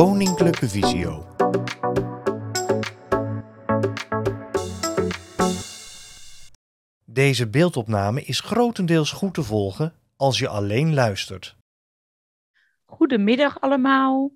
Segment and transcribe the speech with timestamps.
[0.00, 1.26] Koninklijke Visio.
[7.04, 11.56] Deze beeldopname is grotendeels goed te volgen als je alleen luistert.
[12.84, 14.32] Goedemiddag allemaal.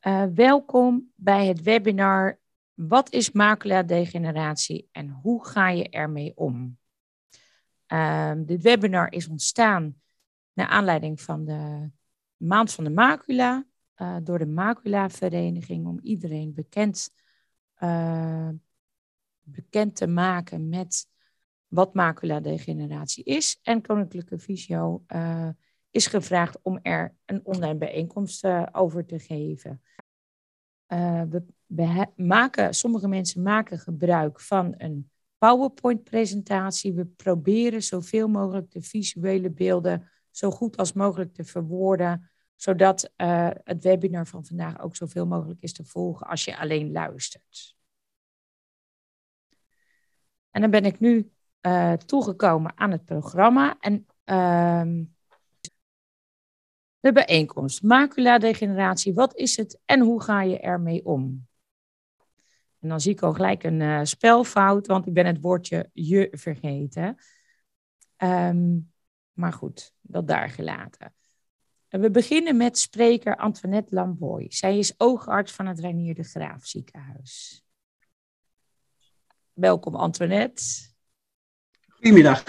[0.00, 2.40] Uh, welkom bij het webinar
[2.74, 6.78] Wat is macula-degeneratie en hoe ga je ermee om?
[7.88, 10.00] Uh, dit webinar is ontstaan
[10.52, 11.90] naar aanleiding van de
[12.36, 13.70] Maand van de Macula
[14.02, 17.10] uh, door de Macula-vereniging om iedereen bekend,
[17.78, 18.48] uh,
[19.42, 21.06] bekend te maken met
[21.68, 23.58] wat macula-degeneratie is.
[23.62, 25.48] En Koninklijke Visio uh,
[25.90, 29.82] is gevraagd om er een online bijeenkomst over te geven.
[31.28, 31.44] We,
[32.16, 36.92] maken, sommige mensen maken gebruik van een PowerPoint-presentatie.
[36.92, 42.31] We proberen zoveel mogelijk de visuele beelden zo goed als mogelijk te verwoorden
[42.62, 46.92] zodat uh, het webinar van vandaag ook zoveel mogelijk is te volgen als je alleen
[46.92, 47.76] luistert.
[50.50, 55.04] En dan ben ik nu uh, toegekomen aan het programma en uh,
[57.00, 57.82] de bijeenkomst.
[57.82, 61.48] Macula-degeneratie, wat is het en hoe ga je ermee om?
[62.78, 66.28] En dan zie ik al gelijk een uh, spelfout, want ik ben het woordje je
[66.30, 67.16] vergeten.
[68.16, 68.92] Um,
[69.32, 71.14] maar goed, dat daar gelaten.
[72.00, 74.46] We beginnen met spreker Antoinette Lamboy.
[74.48, 77.64] Zij is oogarts van het Reinier de Graaf ziekenhuis.
[79.52, 80.62] Welkom Antoinette.
[81.88, 82.44] Goedemiddag.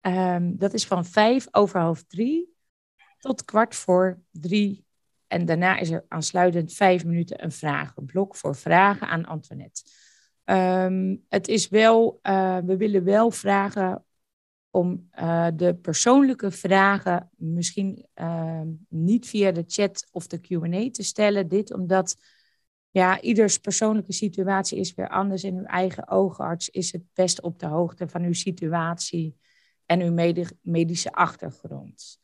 [0.00, 2.54] Um, dat is van vijf over half drie
[3.18, 4.86] tot kwart voor drie.
[5.26, 9.82] En daarna is er aansluitend vijf minuten een vragenblok voor vragen aan Antoinette.
[10.44, 14.04] Um, het is wel, uh, we willen wel vragen
[14.74, 21.02] om uh, de persoonlijke vragen misschien uh, niet via de chat of de Q&A te
[21.02, 21.48] stellen.
[21.48, 22.16] Dit omdat
[22.90, 27.58] ja, ieders persoonlijke situatie is weer anders en uw eigen oogarts is het best op
[27.58, 29.36] de hoogte van uw situatie
[29.86, 32.20] en uw med medische achtergrond.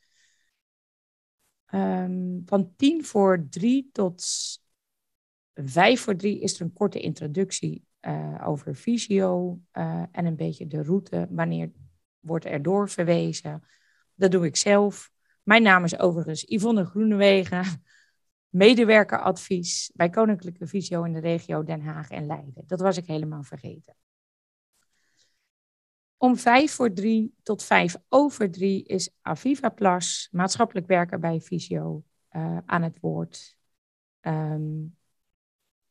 [1.75, 4.25] Um, van tien voor drie tot
[5.55, 9.61] vijf voor drie is er een korte introductie uh, over visio
[10.13, 11.71] en een beetje de route wanneer
[12.21, 13.65] wordt erdoor verwezen.
[14.15, 15.11] Dat doe ik zelf.
[15.43, 17.65] Mijn naam is overigens Yvonne Groenewegen,
[18.49, 22.65] medewerkeradvies bij Koninklijke Visio in de regio Den Haag en Leiden.
[22.67, 23.95] Dat was ik helemaal vergeten.
[26.17, 32.05] Om vijf voor drie tot vijf over drie is Aviva Plas, maatschappelijk werker bij Visio,
[32.33, 33.57] uh, aan het woord.
[34.21, 34.97] Um,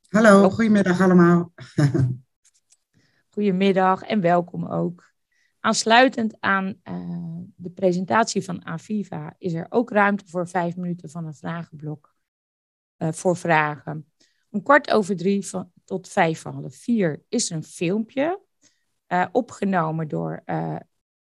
[0.09, 1.53] Hallo, goedemiddag allemaal.
[3.33, 5.13] goedemiddag en welkom ook.
[5.59, 11.25] Aansluitend aan uh, de presentatie van Aviva is er ook ruimte voor vijf minuten van
[11.25, 12.15] een vragenblok
[12.97, 14.11] uh, voor vragen.
[14.49, 18.41] Om kwart over drie van, tot vijf van half vier is er een filmpje
[19.07, 20.43] uh, opgenomen door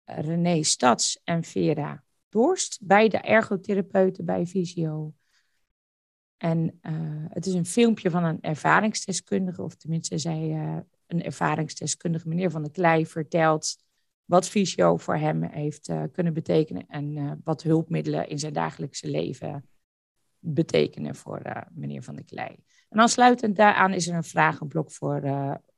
[0.04, 5.14] René Stads en Vera Dorst, beide ergotherapeuten bij Visio.
[6.36, 6.78] En
[7.28, 10.50] het is een filmpje van een ervaringsdeskundige, of tenminste zij
[11.06, 13.76] een ervaringsdeskundige, meneer Van der Klei, vertelt
[14.30, 19.08] wat fysio voor hem heeft uh, kunnen betekenen en uh, wat hulpmiddelen in zijn dagelijkse
[19.08, 19.68] leven
[20.38, 22.56] betekenen voor uh, meneer Van der Klei.
[22.88, 25.22] En aansluitend daaraan is er een vragenblok voor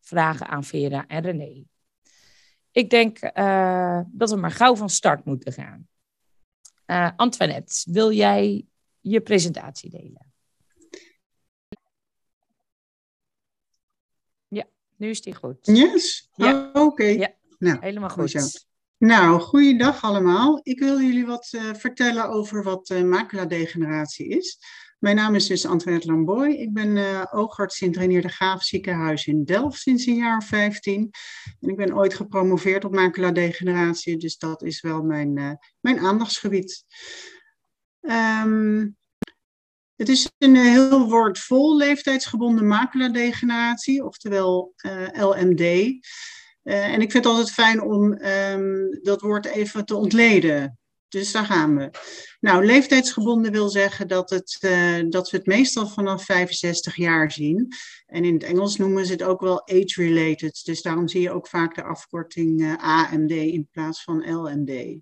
[0.00, 1.64] vragen aan Vera en René.
[2.70, 3.20] Ik denk
[4.12, 5.88] dat we maar gauw van start moeten gaan.
[7.16, 8.66] Antoinette, wil jij
[9.00, 10.32] je presentatie delen?
[14.48, 14.64] Ja,
[14.96, 15.58] nu is die goed.
[15.66, 16.30] Yes?
[16.34, 16.52] Ja.
[16.52, 16.78] Oh, Oké.
[16.80, 17.18] Okay.
[17.18, 17.40] Ja.
[17.62, 18.66] Nou, Helemaal goed.
[18.98, 20.60] Nou, goeiedag allemaal.
[20.62, 24.58] Ik wil jullie wat uh, vertellen over wat uh, macula-degeneratie is.
[24.98, 26.48] Mijn naam is dus Antoinette Lamboy.
[26.48, 30.46] Ik ben uh, oogarts in het de Graaf ziekenhuis in Delft sinds een jaar of
[30.46, 31.10] 15.
[31.60, 36.84] En ik ben ooit gepromoveerd op macula-degeneratie, dus dat is wel mijn, mijn aandachtsgebied.
[38.00, 38.96] Um,
[39.96, 44.74] het is een heel woord vol leeftijdsgebonden macula-degeneratie, oftewel
[45.12, 45.92] LMD.
[46.64, 50.78] Uh, en ik vind het altijd fijn om um, dat woord even te ontleden.
[51.08, 51.90] Dus daar gaan we.
[52.40, 57.68] Nou, leeftijdsgebonden wil zeggen dat, het, uh, dat we het meestal vanaf 65 jaar zien.
[58.06, 60.60] En in het Engels noemen ze het ook wel age-related.
[60.64, 65.00] Dus daarom zie je ook vaak de afkorting uh, AMD in plaats van LMD.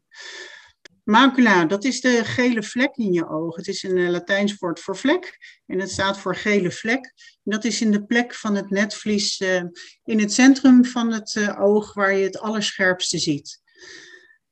[1.10, 3.56] Macula, dat is de gele vlek in je oog.
[3.56, 7.12] Het is een uh, Latijns woord voor vlek en het staat voor gele vlek.
[7.42, 9.62] Dat is in de plek van het netvlies uh,
[10.04, 13.60] in het centrum van het uh, oog waar je het allerscherpste ziet.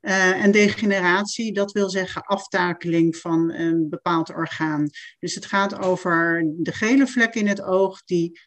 [0.01, 4.91] En degeneratie, dat wil zeggen aftakeling van een bepaald orgaan.
[5.19, 8.41] Dus het gaat over de gele vlek in het oog die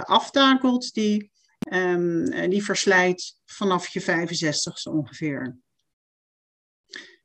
[0.00, 1.30] aftakelt, die,
[1.72, 5.62] um, die verslijt vanaf je 65ste ongeveer.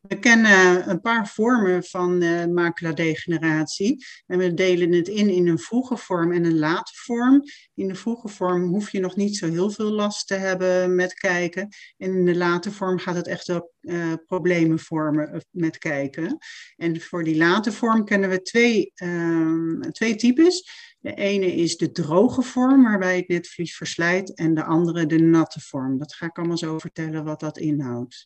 [0.08, 4.06] We kennen een paar vormen van uh, maculadegeneratie.
[4.28, 7.44] En we delen het in in een vroege vorm en een late vorm.
[7.76, 11.14] In de vroege vorm hoef je nog niet zo heel veel last te hebben met
[11.14, 11.68] kijken.
[11.98, 16.38] En in de late vorm gaat het echt ook uh, problemen vormen eh, met kijken.
[16.76, 20.70] En voor die late vorm kennen we twee, uh, twee types.
[21.00, 24.34] De ene is de droge vorm, waarbij het netvlies verslijt.
[24.36, 25.98] En de andere de natte vorm.
[25.98, 28.24] Dat ga ik allemaal zo vertellen wat dat inhoudt.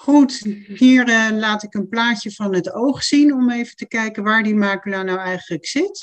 [0.00, 4.22] Goed, hier uh, laat ik een plaatje van het oog zien om even te kijken
[4.22, 6.00] waar die macula nou eigenlijk zit.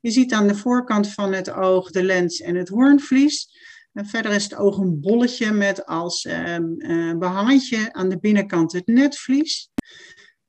[0.00, 3.48] Je ziet aan de voorkant van het oog de lens en het hoornvlies.
[3.92, 8.72] En verder is het oog een bolletje met als uh, uh, behangetje aan de binnenkant
[8.72, 9.68] het netvlies.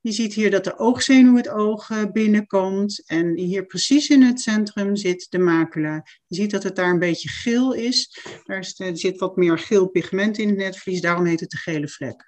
[0.00, 4.96] Je ziet hier dat de oogzenuw het oog binnenkomt en hier precies in het centrum
[4.96, 6.02] zit de macula.
[6.26, 8.20] Je ziet dat het daar een beetje geel is.
[8.44, 12.27] Daar zit wat meer geel pigment in het netvlies, daarom heet het de gele vlek.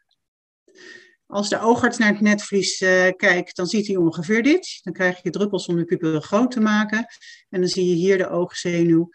[1.30, 4.80] Als de oogarts naar het netvlies uh, kijkt, dan ziet hij ongeveer dit.
[4.82, 7.06] Dan krijg je druppels om de pupillen groot te maken.
[7.48, 9.10] En dan zie je hier de oogzenuw.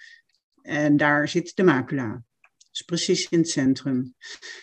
[0.61, 2.23] En daar zit de macula.
[2.71, 4.15] Dus precies in het centrum.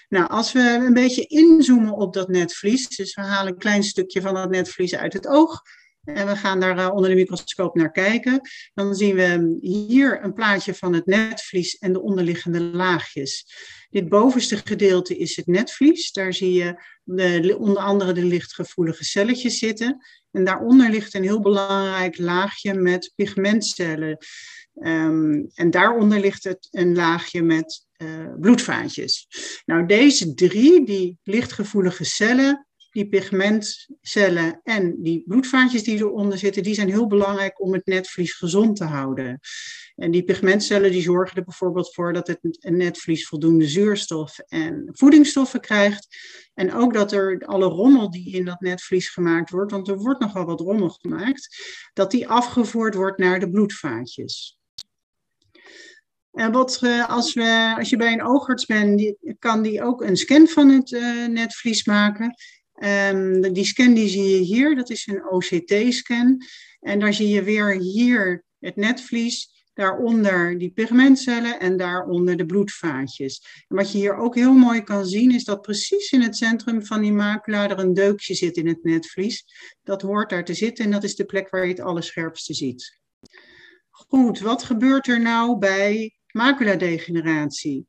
[0.09, 4.21] Nou, als we een beetje inzoomen op dat netvlies, dus we halen een klein stukje
[4.21, 5.63] van dat netvlies uit het oog,
[6.05, 8.41] en we gaan daar uh, onder de microscoop naar kijken.
[8.75, 13.47] Dan zien we hier een plaatje van het netvlies en de onderliggende laagjes.
[13.91, 16.13] Dit bovenste gedeelte is het netvlies.
[16.13, 20.05] Daar zie je de, onder andere de lichtgevoelige celletjes zitten.
[20.31, 24.19] En daaronder ligt een heel belangrijk laagje met pigmentcellen.
[24.75, 29.27] Um, en daaronder ligt het een laagje met uh, bloedvaatjes.
[29.65, 36.75] Nou, deze drie, die lichtgevoelige cellen, die pigmentcellen en die bloedvaatjes die eronder zitten, die
[36.75, 39.41] zijn heel belangrijk om het netvlies gezond te houden.
[39.97, 45.61] En die pigmentcellen die zorgen er bijvoorbeeld voor dat het netvlies voldoende zuurstof en voedingsstoffen
[45.61, 46.07] krijgt.
[46.55, 50.21] En ook dat er alle rommel die in dat netvlies gemaakt wordt, want er wordt
[50.21, 51.57] nogal wat rommel gemaakt,
[51.93, 54.59] dat die afgevoerd wordt naar de bloedvaatjes.
[56.33, 60.17] En wat, uh, als, we, als je bij een oogarts bent, kan die ook een
[60.17, 62.35] scan van het uh, netvlies maken.
[62.85, 66.43] Um, die scan die zie je hier, dat is een OCT-scan.
[66.81, 73.65] En daar zie je weer hier het netvlies, daaronder die pigmentcellen en daaronder de bloedvaatjes.
[73.69, 76.87] En wat je hier ook heel mooi kan zien, is dat precies in het centrum
[76.87, 79.45] van die macula er een deukje zit in het netvlies.
[79.83, 82.99] Dat hoort daar te zitten en dat is de plek waar je het allerscherpste ziet.
[83.91, 87.87] Goed, wat gebeurt er nou bij maculadegeneratie?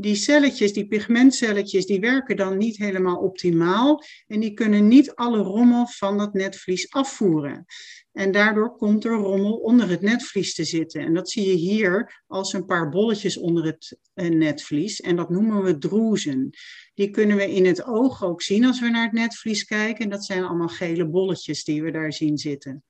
[0.00, 5.38] Die celletjes, die pigmentcelletjes, die werken dan niet helemaal optimaal en die kunnen niet alle
[5.38, 7.64] rommel van dat netvlies afvoeren.
[8.12, 11.00] En daardoor komt er rommel onder het netvlies te zitten.
[11.00, 15.00] En dat zie je hier als een paar bolletjes onder het eh, netvlies.
[15.00, 16.50] En dat noemen we droezen.
[16.94, 20.04] Die kunnen we in het oog ook zien als we naar het netvlies kijken.
[20.04, 22.84] En dat zijn allemaal gele bolletjes die we daar zien zitten.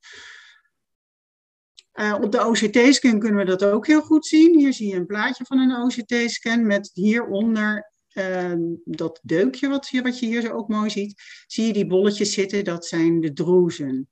[1.99, 4.59] Uh, op de OCT-scan kunnen we dat ook heel goed zien.
[4.59, 8.53] Hier zie je een plaatje van een OCT-scan met hieronder uh,
[8.85, 11.23] dat deukje wat wat je hier zo ook mooi ziet.
[11.47, 14.09] Zie je die bolletjes zitten, dat zijn de droezen.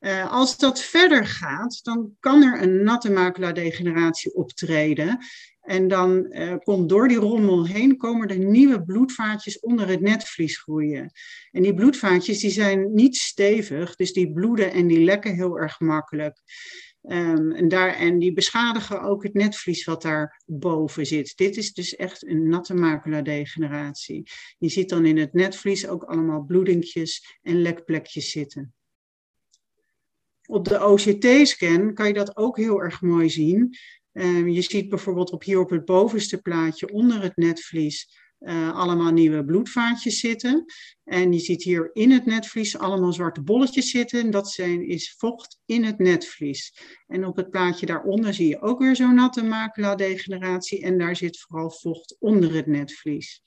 [0.00, 5.18] Uh, als dat verder gaat, dan kan er een natte maculadegeneratie optreden.
[5.60, 10.58] En dan uh, komt door die rommel heen, komen er nieuwe bloedvaatjes onder het netvlies
[10.58, 11.10] groeien.
[11.50, 15.80] En die bloedvaatjes die zijn niet stevig, dus die bloeden en die lekken heel erg
[15.80, 16.42] makkelijk.
[17.02, 21.36] Um, en, daar, en die beschadigen ook het netvlies wat daar boven zit.
[21.36, 24.30] Dit is dus echt een natte maculadegeneratie.
[24.58, 28.74] Je ziet dan in het netvlies ook allemaal bloedingjes en lekplekjes zitten.
[30.46, 33.76] Op de OCT-scan kan je dat ook heel erg mooi zien.
[34.12, 39.12] Um, je ziet bijvoorbeeld op hier op het bovenste plaatje onder het netvlies uh, allemaal
[39.12, 40.64] nieuwe bloedvaatjes zitten.
[41.04, 44.30] En je ziet hier in het netvlies allemaal zwarte bolletjes zitten.
[44.30, 46.78] Dat zijn, is vocht in het netvlies.
[47.06, 50.82] En op het plaatje daaronder zie je ook weer zo'n natte maculadegeneratie.
[50.82, 53.42] En daar zit vooral vocht onder het netvlies.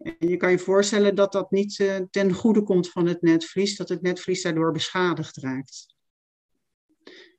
[0.00, 3.76] En je kan je voorstellen dat dat niet uh, ten goede komt van het netvlies,
[3.76, 5.94] dat het netvlies daardoor beschadigd raakt.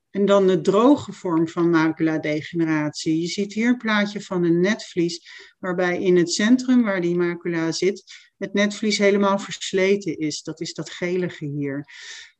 [0.10, 3.22] En dan de droge vorm van maculadegeneratie.
[3.22, 7.72] Je ziet hier een plaatje van een netvlies, waarbij in het centrum waar die macula
[7.72, 8.04] zit,
[8.38, 10.44] het netvlies helemaal versleten is.
[10.44, 11.86] Dat is dat gelige hier.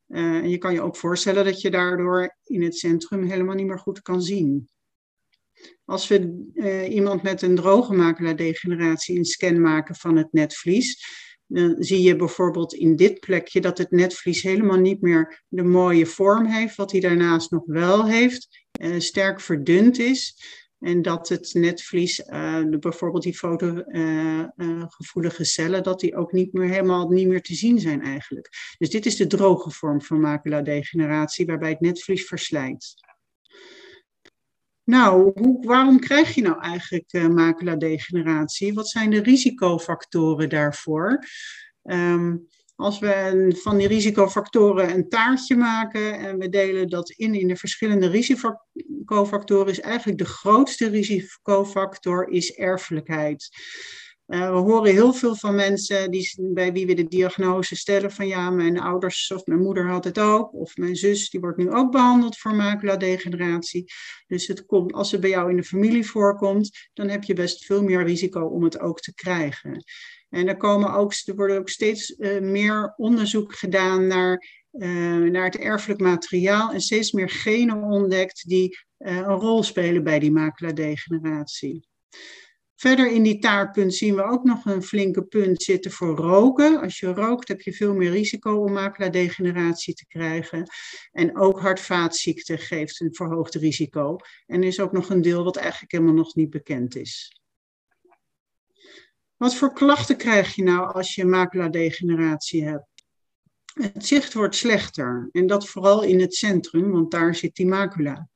[0.08, 3.68] Uh, en je kan je ook voorstellen dat je daardoor in het centrum helemaal niet
[3.68, 4.70] meer goed kan zien.
[5.86, 11.04] Als we uh, iemand met een droge maculadegeneratie een scan maken van het netvlies,
[11.52, 16.06] dan zie je bijvoorbeeld in dit plekje dat het netvlies helemaal niet meer de mooie
[16.06, 20.36] vorm heeft, wat hij daarnaast nog wel heeft, uh, sterk verdund is.
[20.80, 26.70] En dat het netvlies, uh, de, bijvoorbeeld die fotogevoelige cellen, dat die ook niet meer
[26.70, 28.50] helemaal niet meer te zien zijn eigenlijk.
[28.78, 32.94] Dus dit is de droge vorm van maculadegeneratie, waarbij het netvlies verslijt.
[34.84, 38.74] Nou, waarom krijg je nou eigenlijk uh, maculadegeneratie?
[38.74, 41.26] Wat zijn de risicofactoren daarvoor?
[41.84, 42.48] Um,
[42.82, 47.56] als we van die risicofactoren een taartje maken en we delen dat in in de
[47.56, 53.50] verschillende risicofactoren, is eigenlijk de grootste risicofactor is erfelijkheid.
[54.32, 58.28] Uh, we horen heel veel van mensen die, bij wie we de diagnose stellen van
[58.28, 61.72] ja, mijn ouders of mijn moeder had het ook, of mijn zus die wordt nu
[61.72, 63.92] ook behandeld voor maculadegeneratie.
[64.28, 67.66] Dus het komt, als het bij jou in de familie voorkomt, dan heb je best
[67.66, 69.84] veel meer risico om het ook te krijgen.
[70.30, 75.46] En er, komen ook, er wordt ook steeds uh, meer onderzoek gedaan naar, uh, naar
[75.46, 81.90] het erfelijk materiaal en steeds meer genen ontdekt die een rol spelen bij die maculadegeneratie.
[82.82, 86.82] Verder in die taartpunt zien we ook nog een flinke punt zitten voor roken.
[86.82, 90.70] Als je rookt heb je veel meer risico om maculadegeneratie te krijgen.
[91.12, 94.18] En ook hart-vaatziekte geeft een verhoogd risico.
[94.46, 97.42] En er is ook nog een deel wat eigenlijk helemaal nog niet bekend is.
[99.38, 102.88] Wat voor klachten krijg je nou als je maculadegeneratie hebt?
[103.74, 108.30] Het zicht wordt slechter en dat vooral in het centrum, want daar zit die macula.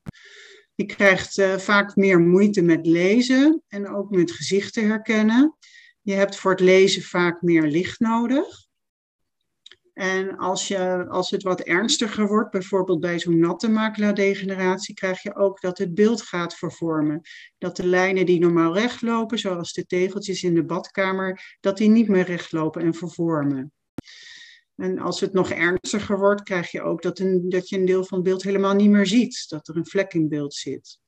[0.75, 5.57] Je krijgt uh, vaak meer moeite met lezen en ook met gezichten herkennen.
[6.01, 8.63] Je hebt voor het lezen vaak meer licht nodig.
[9.93, 15.35] En als, je, als het wat ernstiger wordt, bijvoorbeeld bij zo'n natte maculadegeneratie, krijg je
[15.35, 17.21] ook dat het beeld gaat vervormen.
[17.57, 21.89] Dat de lijnen die normaal recht lopen, zoals de tegeltjes in de badkamer, dat die
[21.89, 23.71] niet meer recht lopen en vervormen.
[24.75, 28.05] En als het nog ernstiger wordt, krijg je ook dat, een, dat je een deel
[28.05, 29.45] van het beeld helemaal niet meer ziet.
[29.49, 30.99] Dat er een vlek in beeld zit.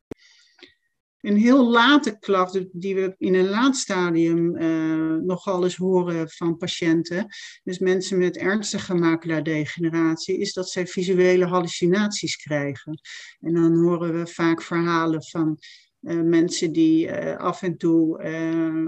[1.21, 6.57] Een heel late klacht, die we in een laat stadium uh, nogal eens horen van
[6.57, 7.27] patiënten,
[7.63, 12.99] dus mensen met ernstige maculadegeneratie, is dat zij visuele hallucinaties krijgen.
[13.39, 15.57] En dan horen we vaak verhalen van
[16.01, 18.19] uh, mensen die uh, af en toe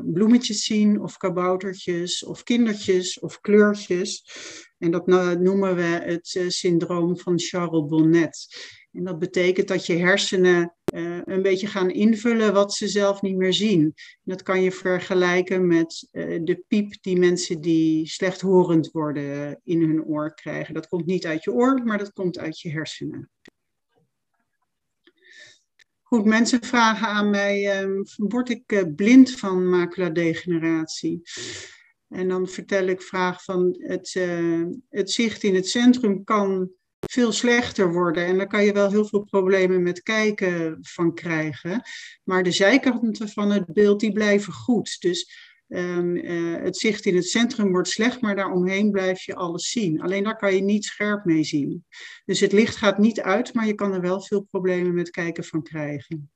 [0.05, 4.23] bloemetjes zien, of kaboutertjes, of kindertjes, of kleurtjes.
[4.77, 5.07] En dat
[5.39, 8.47] noemen we het syndroom van Charles Bonnet.
[8.91, 10.75] En dat betekent dat je hersenen
[11.23, 13.81] een beetje gaan invullen wat ze zelf niet meer zien.
[13.83, 16.07] En dat kan je vergelijken met
[16.43, 20.73] de piep die mensen die slechthorend worden in hun oor krijgen.
[20.73, 23.29] Dat komt niet uit je oor, maar dat komt uit je hersenen.
[26.09, 31.21] Goed, mensen vragen aan mij, um, word ik uh, blind van maculadegeneratie?
[32.07, 34.13] En dan vertel ik vraag van het,
[34.89, 38.25] het zicht in het centrum kan veel slechter worden.
[38.25, 41.81] En daar kan je wel heel veel problemen met kijken van krijgen.
[42.23, 45.01] Maar de zijkanten van het beeld, die blijven goed.
[45.01, 49.69] Dus um, uh, het zicht in het centrum wordt slecht, maar daaromheen blijf je alles
[49.69, 50.01] zien.
[50.01, 51.85] Alleen daar kan je niet scherp mee zien.
[52.25, 55.43] Dus het licht gaat niet uit, maar je kan er wel veel problemen met kijken
[55.43, 56.31] van krijgen.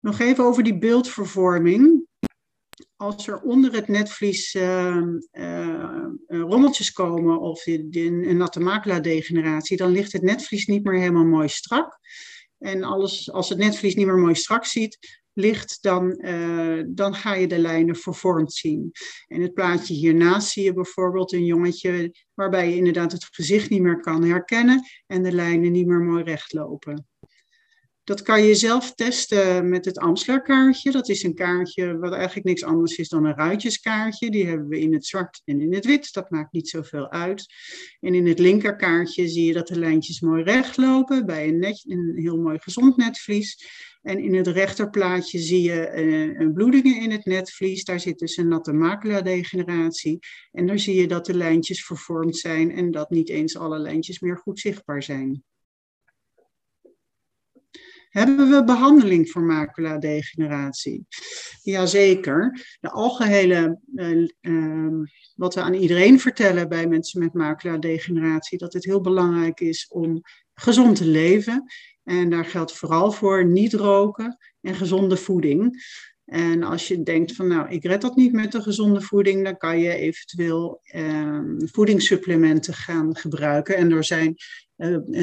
[0.00, 2.06] Nog even over die beeldvervorming
[2.96, 10.12] als er onder het netvlies uh, uh, rommeltjes komen of een natte macula-degeneratie, dan ligt
[10.12, 11.98] het netvlies niet meer helemaal mooi strak.
[12.58, 17.34] En alles, als het netvlies niet meer mooi strak ziet, ligt, dan, uh, dan ga
[17.34, 18.92] je de lijnen vervormd zien.
[19.26, 23.82] En het plaatje hiernaast zie je bijvoorbeeld een jongetje waarbij je inderdaad het gezicht niet
[23.82, 27.08] meer kan herkennen en de lijnen niet meer mooi recht lopen.
[28.04, 30.90] Dat kan je zelf testen met het Amsler-kaartje.
[30.90, 34.30] Dat is een kaartje wat eigenlijk niks anders is dan een ruitjeskaartje.
[34.30, 36.12] Die hebben we in het zwart en in het wit.
[36.12, 37.46] Dat maakt niet zoveel uit.
[38.00, 41.84] En in het linkerkaartje zie je dat de lijntjes mooi recht lopen bij een, net,
[41.88, 43.66] een heel mooi gezond netvlies.
[44.02, 47.84] En in het rechterplaatje zie je uh, een bloedingen in het netvlies.
[47.84, 50.18] Daar zit dus een natte macula-degeneratie.
[50.52, 54.20] En daar zie je dat de lijntjes vervormd zijn en dat niet eens alle lijntjes
[54.20, 55.44] meer goed zichtbaar zijn.
[58.14, 61.06] Hebben we behandeling voor maculadegeneratie?
[61.62, 62.66] Jazeker.
[62.80, 68.84] De algehele, uh, uh, wat we aan iedereen vertellen bij mensen met maculadegeneratie, dat het
[68.84, 70.20] heel belangrijk is om
[70.54, 71.64] gezond te leven.
[72.04, 75.82] En daar geldt vooral voor niet roken en gezonde voeding.
[76.24, 79.56] En als je denkt van nou, ik red dat niet met de gezonde voeding, dan
[79.56, 83.76] kan je eventueel eh, voedingssupplementen gaan gebruiken.
[83.76, 84.36] En er zijn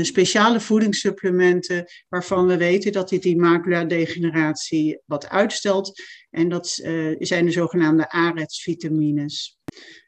[0.01, 6.01] speciale voedingssupplementen waarvan we weten dat dit die macula-degeneratie wat uitstelt.
[6.29, 6.67] En dat
[7.19, 9.59] zijn de zogenaamde ARETS-vitamines.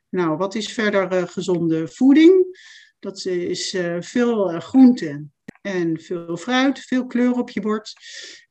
[0.09, 2.57] Nou, wat is verder gezonde voeding?
[2.99, 5.25] Dat is veel groente
[5.61, 7.93] en veel fruit, veel kleur op je bord.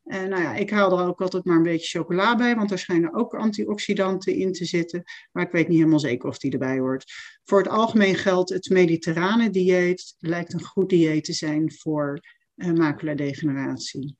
[0.04, 2.78] En nou ja, ik haal er ook altijd maar een beetje chocola bij, want er
[2.78, 5.02] schijnen ook antioxidanten in te zitten.
[5.32, 7.12] Maar ik weet niet helemaal zeker of die erbij hoort.
[7.44, 12.20] Voor het algemeen geldt het mediterrane dieet lijkt een goed dieet te zijn voor
[12.56, 14.16] uh, maculadegeneratie.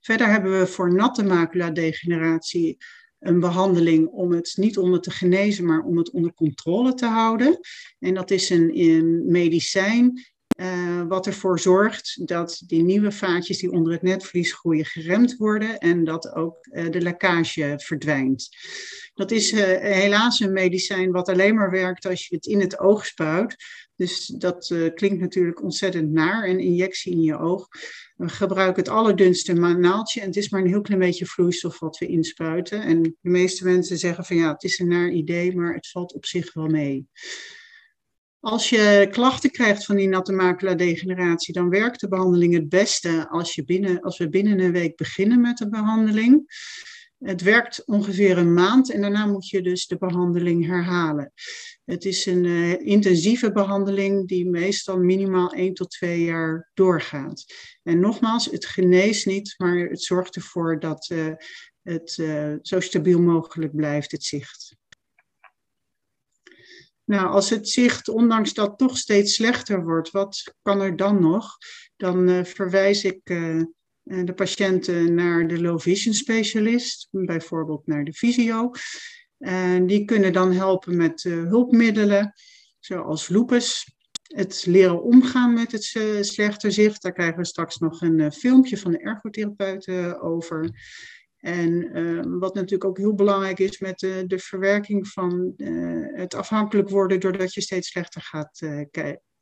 [0.00, 2.76] Verder hebben we voor natte maculadegeneratie
[3.18, 7.06] een behandeling om het niet om het te genezen, maar om het onder controle te
[7.06, 7.58] houden.
[7.98, 13.70] En dat is een, een medicijn uh, wat ervoor zorgt dat die nieuwe vaatjes die
[13.70, 18.48] onder het netvlies groeien geremd worden en dat ook uh, de lekkage verdwijnt.
[19.14, 22.78] Dat is uh, helaas een medicijn wat alleen maar werkt als je het in het
[22.78, 23.56] oog spuit.
[23.96, 27.68] Dus dat klinkt natuurlijk ontzettend naar, een injectie in je oog.
[28.16, 31.98] We gebruiken het allerdunste naaltje en het is maar een heel klein beetje vloeistof wat
[31.98, 32.82] we inspuiten.
[32.82, 36.14] En de meeste mensen zeggen van ja, het is een naar idee, maar het valt
[36.14, 37.08] op zich wel mee.
[38.46, 43.54] Als je klachten krijgt van die natte macula-degeneratie, dan werkt de behandeling het beste als,
[43.54, 46.44] je binnen, als we binnen een week beginnen met de behandeling.
[47.18, 51.32] Het werkt ongeveer een maand en daarna moet je dus de behandeling herhalen.
[51.84, 57.44] Het is een uh, intensieve behandeling die meestal minimaal 1 tot 2 jaar doorgaat.
[57.82, 61.26] En nogmaals, het geneest niet, maar het zorgt ervoor dat uh,
[61.82, 64.76] het uh, zo stabiel mogelijk blijft, het zicht.
[67.06, 71.56] Nou, als het zicht, ondanks dat toch steeds slechter wordt, wat kan er dan nog?
[71.96, 73.62] Dan uh, verwijs ik uh,
[74.02, 78.70] de patiënten naar de low vision specialist, bijvoorbeeld naar de visio.
[79.38, 82.32] En die kunnen dan helpen met hulpmiddelen,
[82.78, 83.94] zoals lupus.
[84.26, 85.84] Het leren omgaan met het
[86.20, 90.70] slechter zicht, daar krijgen we straks nog een filmpje van de ergotherapeuten over.
[91.46, 96.88] En uh, wat natuurlijk ook heel belangrijk is met de, verwerking van uh, het afhankelijk
[96.88, 98.84] worden doordat je steeds slechter gaat uh,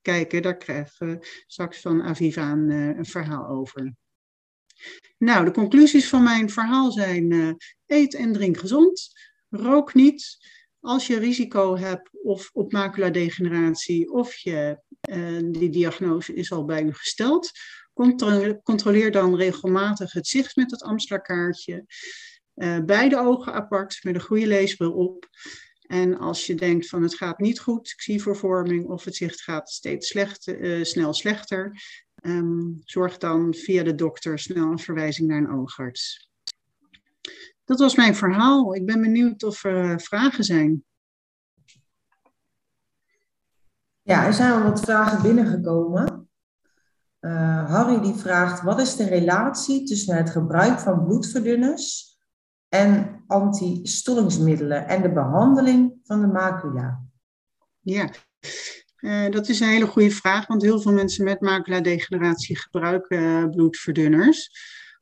[0.03, 0.43] kijken.
[0.43, 3.95] Daar krijgen we straks van Aviva een, een, verhaal over.
[5.19, 9.11] Nou, de conclusies van mijn verhaal zijn eet en drink gezond,
[9.49, 10.37] rook niet.
[10.81, 14.79] Als je risico hebt of op maculadegeneratie of je,
[15.51, 17.51] die diagnose is al bij u gesteld,
[18.63, 21.85] Controleer dan regelmatig het zicht met het Amstelkaartje.
[22.55, 25.29] Uh, beide ogen apart met een goede leesbril op.
[25.87, 29.43] En als je denkt van het gaat niet goed, ik zie vervorming of het zicht
[29.43, 31.81] gaat steeds slecht, uh, snel slechter,
[32.21, 36.31] um, zorg dan via de dokter snel een verwijzing naar een oogarts.
[37.65, 38.75] Dat was mijn verhaal.
[38.75, 40.85] Ik ben benieuwd of er uh, vragen zijn.
[44.03, 46.29] Ja, er zijn al wat vragen binnengekomen.
[47.25, 52.17] Uh, Harry die vraagt, wat is de relatie tussen het gebruik van bloedverdunners
[52.69, 57.03] en antistollingsmiddelen en de behandeling van de macula?
[57.81, 58.11] Ja,
[59.01, 63.49] uh, dat is een hele goede vraag, want heel veel mensen met maculadegeneratie gebruiken uh,
[63.49, 64.51] bloedverdunners.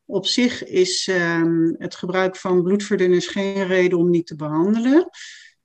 [0.04, 5.08] Op zich is um, het gebruik van bloedverdunners geen reden om niet te behandelen.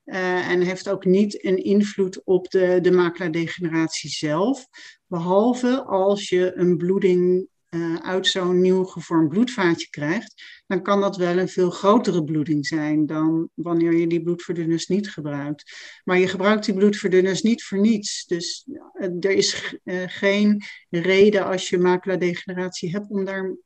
[0.08, 4.66] Uh, en heeft ook niet een invloed op de, de maculadegeneratie zelf.
[5.06, 11.16] Behalve als je een bloeding uh, uit zo'n nieuw gevormd bloedvaatje krijgt, dan kan dat
[11.16, 15.72] wel een veel grotere bloeding zijn dan wanneer je die bloedverdunners niet gebruikt.
[16.04, 18.26] Maar je gebruikt die bloedverdunners niet voor niets.
[18.26, 23.56] Dus uh, er is geen reden als je maculadegeneratie hebt om daar,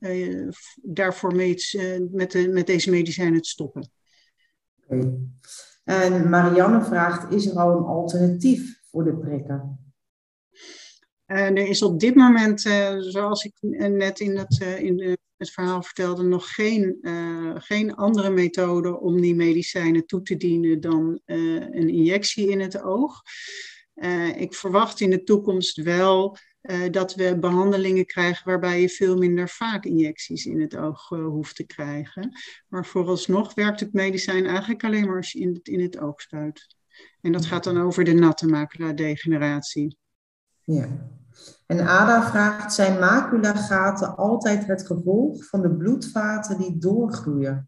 [0.82, 1.54] daarvoor mee
[2.10, 3.90] met, de, met deze medicijnen te stoppen.
[4.86, 5.10] Okay.
[5.84, 9.76] En Marianne vraagt, is er al een alternatief voor de prikken?
[11.26, 13.52] er is op dit moment, uh, zoals ik
[13.90, 16.98] net in, het, in het verhaal vertelde, nog geen,
[17.54, 23.22] geen andere methode om die medicijnen toe te dienen dan een injectie in het oog.
[24.36, 26.36] ik verwacht in de toekomst wel
[26.90, 31.66] dat we behandelingen krijgen waarbij je veel minder vaak injecties in het oog hoeft te
[31.66, 32.32] krijgen.
[32.68, 36.20] Maar vooralsnog werkt het medicijn eigenlijk alleen maar als je in het, in het oog
[36.20, 36.76] spuit.
[37.20, 39.98] En dat gaat dan over de natte macula-degeneratie.
[40.64, 40.88] Ja.
[41.66, 47.66] En Ada vraagt, zijn maculagaten altijd het gevolg van de bloedvaten die doorgroeien?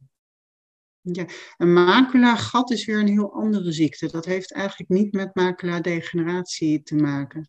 [1.13, 4.11] Ja, een maculagat is weer een heel andere ziekte.
[4.11, 7.49] Dat heeft eigenlijk niet met maculadegeneratie te maken.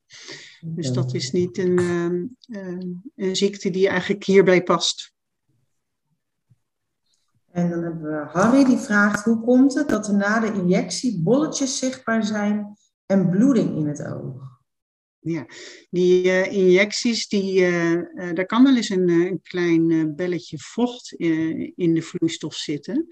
[0.62, 5.14] Dus dat is niet een, een, een ziekte die eigenlijk hierbij past.
[7.52, 11.22] En dan hebben we Harry die vraagt, hoe komt het dat er na de injectie
[11.22, 14.55] bolletjes zichtbaar zijn en bloeding in het oog?
[15.28, 15.46] Ja,
[15.90, 21.12] die uh, injecties, die, uh, uh, daar kan wel eens een, een klein belletje vocht
[21.76, 23.08] in de vloeistof zitten.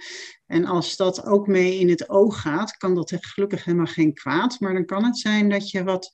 [0.45, 4.59] En als dat ook mee in het oog gaat, kan dat gelukkig helemaal geen kwaad.
[4.59, 6.11] Maar dan kan het zijn dat je wat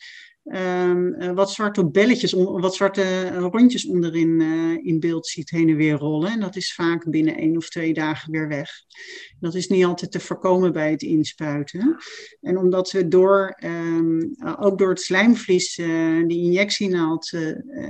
[0.56, 5.96] um, wat zwarte belletjes, wat zwarte rondjes onderin uh, in beeld ziet heen en weer
[5.96, 6.32] rollen.
[6.32, 8.72] En dat is vaak binnen één of twee dagen weer weg.
[9.40, 11.98] Dat is niet altijd te voorkomen bij het inspuiten.
[12.42, 17.32] En omdat we door, um, ook door het slijmvlies uh, die injectienaald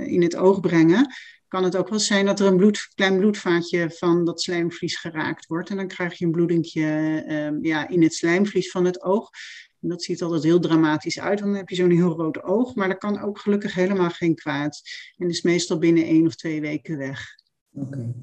[0.04, 1.06] in het oog brengen,
[1.50, 5.46] kan het ook wel zijn dat er een bloed, klein bloedvaatje van dat slijmvlies geraakt
[5.46, 5.70] wordt.
[5.70, 9.30] En dan krijg je een bloedingje uh, ja, in het slijmvlies van het oog.
[9.80, 12.74] En dat ziet altijd heel dramatisch uit, want dan heb je zo'n heel rood oog.
[12.74, 14.80] Maar dat kan ook gelukkig helemaal geen kwaad.
[15.16, 17.26] En is meestal binnen één of twee weken weg.
[17.72, 18.14] Oké.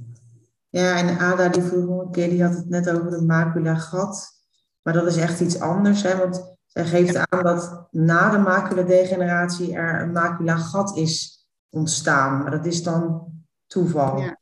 [0.69, 4.35] Ja, en Ada die vroeg een keer, die had het net over het macula-gat.
[4.81, 6.17] Maar dat is echt iets anders, hè?
[6.17, 12.41] want zij geeft aan dat na de maculadegeneratie er een macula-gat is ontstaan.
[12.41, 13.31] Maar dat is dan
[13.65, 14.19] toeval.
[14.19, 14.39] Ja,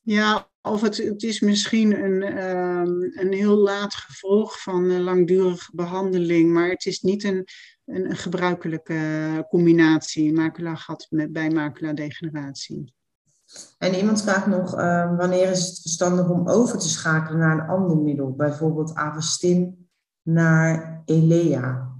[0.00, 6.52] ja of het, het is misschien een, um, een heel laat gevolg van langdurige behandeling,
[6.52, 7.44] maar het is niet een,
[7.84, 8.98] een, gebruikelijke
[9.48, 12.94] combinatie maculagat met, bij maculadegeneratie.
[13.78, 17.68] En iemand vraagt nog, uh, wanneer is het verstandig om over te schakelen naar een
[17.68, 19.88] ander middel, bijvoorbeeld Avastin
[20.22, 21.94] naar Elea?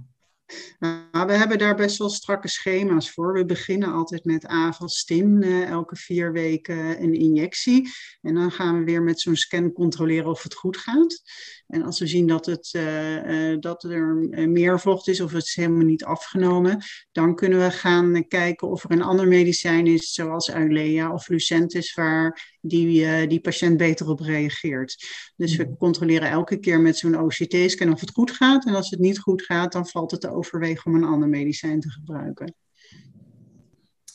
[0.79, 3.33] Nou, we hebben daar best wel strakke schema's voor.
[3.33, 7.89] We beginnen altijd met Avastin, elke vier weken een injectie.
[8.21, 11.21] En dan gaan we weer met zo'n scan controleren of het goed gaat.
[11.67, 14.15] En als we zien dat, het, uh, uh, dat er
[14.49, 18.83] meer vocht is of het is helemaal niet afgenomen, dan kunnen we gaan kijken of
[18.83, 24.09] er een ander medicijn is, zoals Eulea of Lucentis, waar die, uh, die patiënt beter
[24.09, 25.05] op reageert.
[25.35, 28.65] Dus we controleren elke keer met zo'n OCT-scan of het goed gaat.
[28.65, 31.79] En als het niet goed gaat, dan valt het te overwegen om een ander medicijn
[31.79, 32.53] te gebruiken.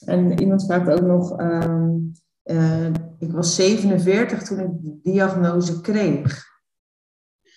[0.05, 2.13] En iemand vraagt ook nog, um,
[3.19, 6.51] ik was 47 toen ik de diagnose kreeg.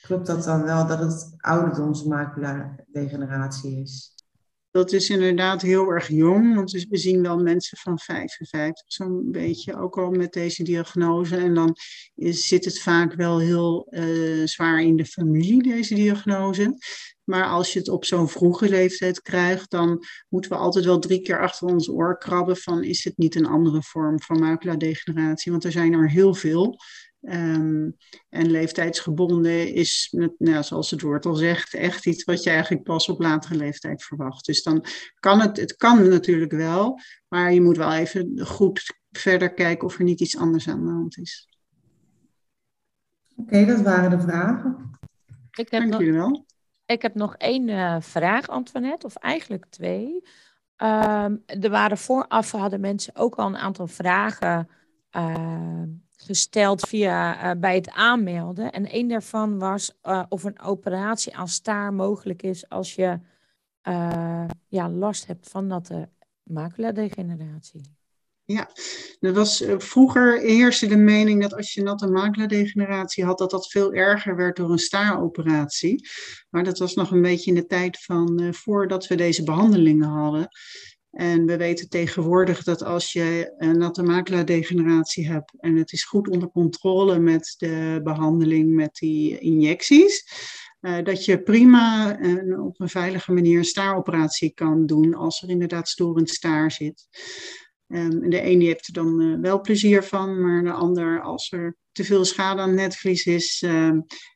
[0.06, 4.14] Klopt dat dan wel dat het ouderdomsmaculadegeneratie is?
[4.72, 9.78] Dat is inderdaad heel erg jong, want we zien wel mensen van 55 zo'n beetje
[9.78, 11.38] ook al met deze diagnose.
[11.38, 11.76] En dan
[12.16, 16.78] zit het vaak wel heel uh, zwaar in de familie, deze diagnose.
[17.24, 21.22] Maar als je het op zo'n vroege leeftijd krijgt, dan moeten we altijd wel drie
[21.22, 25.52] keer achter ons oor krabben van is het niet een andere vorm van maculadegeneratie?
[25.52, 26.78] Want er zijn er heel veel.
[27.28, 27.96] Um,
[28.30, 33.10] en leeftijdsgebonden is, nou, zoals het woord al zegt, echt iets wat je eigenlijk pas
[33.10, 34.46] op latere leeftijd verwacht.
[34.46, 34.86] Dus dan
[35.20, 39.98] kan het, het kan natuurlijk wel, maar je moet wel even goed verder kijken of
[39.98, 41.50] er niet iets anders aan de hand is.
[43.36, 45.00] Oké, okay, dat waren de vragen.
[45.52, 46.46] Ik heb Dank nog, jullie wel.
[46.86, 50.24] Ik heb nog één uh, vraag, Antoinette, of eigenlijk twee.
[50.78, 54.70] Um, er waren vooraf, hadden mensen ook al een aantal vragen
[55.12, 55.84] uh,
[56.26, 58.72] gesteld via, uh, bij het aanmelden.
[58.72, 63.20] En een daarvan was uh, of een operatie aan staar mogelijk is als je
[63.88, 66.10] uh, ja, last hebt van natte
[66.44, 67.82] maculadegeneratie.
[68.48, 68.70] Ja,
[69.20, 73.94] dat was, vroeger heerste de mening dat als je natte maculadegeneratie had, dat dat veel
[73.94, 76.08] erger werd door een staaroperatie.
[76.50, 80.48] Maar dat was nog een beetje in de tijd van voordat we deze behandelingen hadden.
[81.16, 86.30] En we weten tegenwoordig dat als je een natte macula-degeneratie hebt en het is goed
[86.30, 90.28] onder controle met de behandeling met die injecties,
[90.82, 95.50] uh, dat je prima en op een veilige manier een staaroperatie kan doen als er
[95.50, 97.08] inderdaad storend staar zit.
[97.88, 101.78] Um, de ene heeft er dan uh, wel plezier van, maar de ander, als er
[101.92, 103.92] te veel schade aan netvlies is, uh,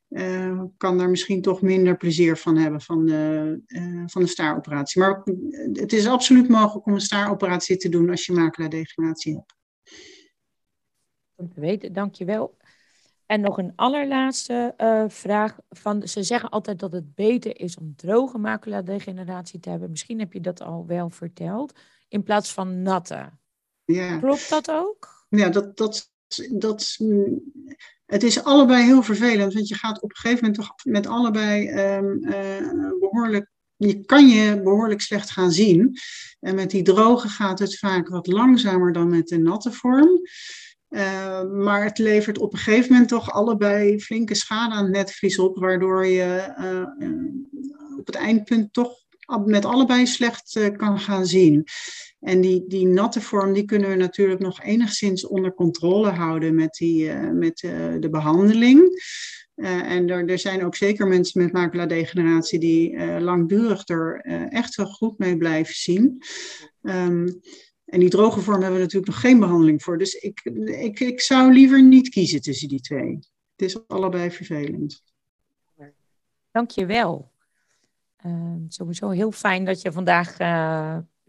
[0.09, 5.01] uh, kan daar misschien toch minder plezier van hebben van de, uh, van de staaroperatie.
[5.01, 5.21] Maar
[5.73, 9.55] het is absoluut mogelijk om een staaroperatie te doen als je maculadegeneratie hebt.
[11.35, 12.57] Om te weten, dankjewel.
[13.25, 15.57] En nog een allerlaatste uh, vraag.
[15.69, 19.89] Van, ze zeggen altijd dat het beter is om droge maculadegeneratie te hebben.
[19.89, 21.79] Misschien heb je dat al wel verteld.
[22.07, 23.29] In plaats van natte.
[23.85, 24.17] Ja.
[24.17, 25.25] Klopt dat ook?
[25.29, 26.11] Ja, dat, dat,
[26.51, 26.97] dat,
[28.05, 31.69] het is allebei heel vervelend, want je gaat op een gegeven moment toch met allebei
[31.97, 33.49] um, uh, behoorlijk.
[33.75, 35.97] Je kan je behoorlijk slecht gaan zien.
[36.39, 40.09] En met die droge gaat het vaak wat langzamer dan met de natte vorm.
[40.89, 45.39] Uh, maar het levert op een gegeven moment toch allebei flinke schade aan het netvlies
[45.39, 48.91] op, waardoor je uh, op het eindpunt toch
[49.45, 51.67] met allebei slecht kan gaan zien.
[52.19, 56.73] En die, die natte vorm, die kunnen we natuurlijk nog enigszins onder controle houden met,
[56.73, 59.03] die, uh, met uh, de behandeling.
[59.55, 64.75] Uh, en er, er, zijn ook zeker mensen met maculadegeneratie die uh, langdurig er echt
[64.75, 66.21] wel goed mee blijven zien.
[66.81, 67.39] Um,
[67.85, 69.97] en die droge vorm hebben we natuurlijk nog geen behandeling voor.
[69.97, 73.19] Dus ik, ik, ik zou liever niet kiezen tussen die twee.
[73.55, 75.03] Het is allebei vervelend.
[76.51, 77.31] Dank je wel.
[78.25, 80.37] Uh, sowieso heel fijn dat je vandaag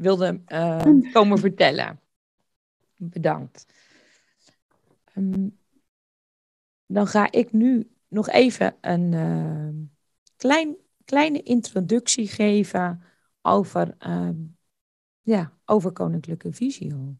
[0.00, 2.00] wilde uh, komen vertellen.
[2.96, 3.66] Bedankt.
[5.16, 5.58] Um,
[6.86, 9.74] dan ga ik nu nog even een ehm,
[10.36, 13.02] klein, kleine introductie geven
[13.42, 14.36] over ehm,
[15.20, 17.16] ja, over Koninklijke Visio.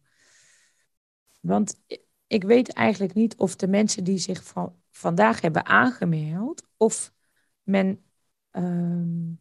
[1.39, 1.81] Want
[2.27, 7.13] ik weet eigenlijk niet of de mensen die zich van, vandaag hebben aangemeld, of
[7.63, 8.03] men.
[8.51, 9.39] Um,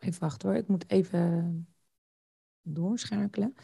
[0.00, 1.68] even wachten hoor, ik moet even
[2.62, 3.54] doorschakelen.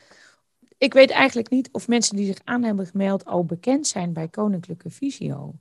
[0.79, 4.29] Ik weet eigenlijk niet of mensen die zich aan hebben gemeld al bekend zijn bij
[4.29, 5.59] Koninklijke Visio.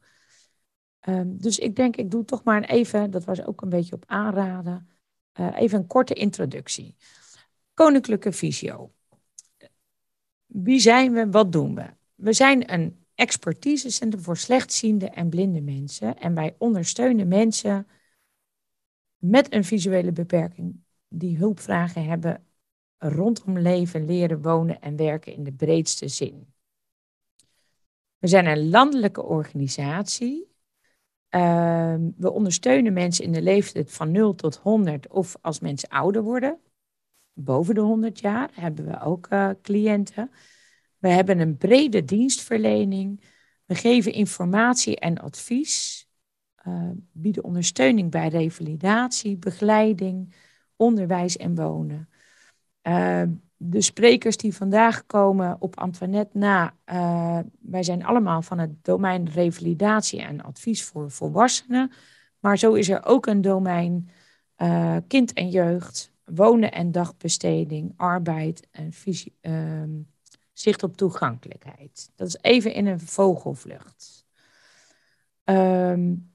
[1.07, 4.03] Um, dus ik denk, ik doe toch maar even, dat was ook een beetje op
[4.07, 4.89] aanraden,
[5.39, 6.95] uh, even een korte introductie.
[7.73, 8.93] Koninklijke Visio.
[10.45, 11.29] Wie zijn we?
[11.29, 11.93] Wat doen we?
[12.15, 16.17] We zijn een expertisecentrum voor slechtziende en blinde mensen.
[16.17, 17.87] En wij ondersteunen mensen
[19.17, 22.45] met een visuele beperking die hulpvragen hebben
[22.97, 26.53] rondom leven, leren, wonen en werken in de breedste zin.
[28.17, 30.53] We zijn een landelijke organisatie.
[31.29, 36.23] Uh, we ondersteunen mensen in de leeftijd van 0 tot 100 of als mensen ouder
[36.23, 36.59] worden
[37.35, 40.31] boven de 100 jaar hebben we ook uh, cliënten.
[40.97, 43.23] We hebben een brede dienstverlening.
[43.65, 46.04] We geven informatie en advies.
[46.67, 50.33] Uh, bieden ondersteuning bij revalidatie, begeleiding,
[50.75, 52.09] onderwijs en wonen.
[52.83, 53.21] Uh,
[53.57, 56.73] de sprekers die vandaag komen op Antoinette na,
[57.59, 61.91] wij zijn allemaal van het domein revalidatie en advies voor volwassenen.
[62.39, 64.09] Maar zo is er ook een domein
[65.07, 68.91] kind en jeugd, wonen en dagbesteding, arbeid en
[69.41, 69.83] uh,
[70.53, 72.11] zicht op toegankelijkheid.
[72.15, 74.25] Dat is even in een vogelvlucht.
[75.43, 76.33] Um,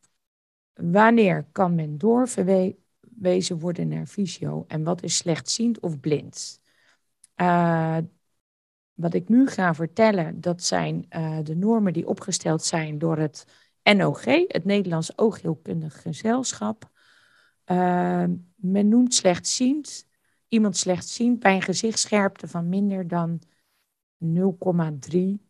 [0.82, 6.60] wanneer kan men doorverwezen worden naar visio en wat is slechtziend of blind?
[7.36, 7.98] Uh,
[8.94, 13.44] wat ik nu ga vertellen, dat zijn uh, de normen die opgesteld zijn door het
[13.82, 16.90] NOG, het Nederlands Oogheelkundig Gezelschap.
[17.66, 20.06] Uh, men noemt slechtziend,
[20.48, 23.42] iemand slechtziend bij een gezichtsscherpte van minder dan
[24.24, 25.48] 0,3,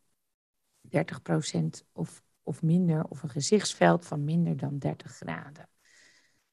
[0.81, 5.69] 30 procent of, of minder, of een gezichtsveld van minder dan 30 graden.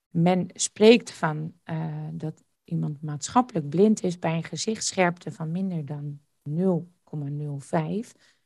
[0.09, 6.19] Men spreekt van uh, dat iemand maatschappelijk blind is bij een gezichtsscherpte van minder dan
[6.49, 6.55] 0,05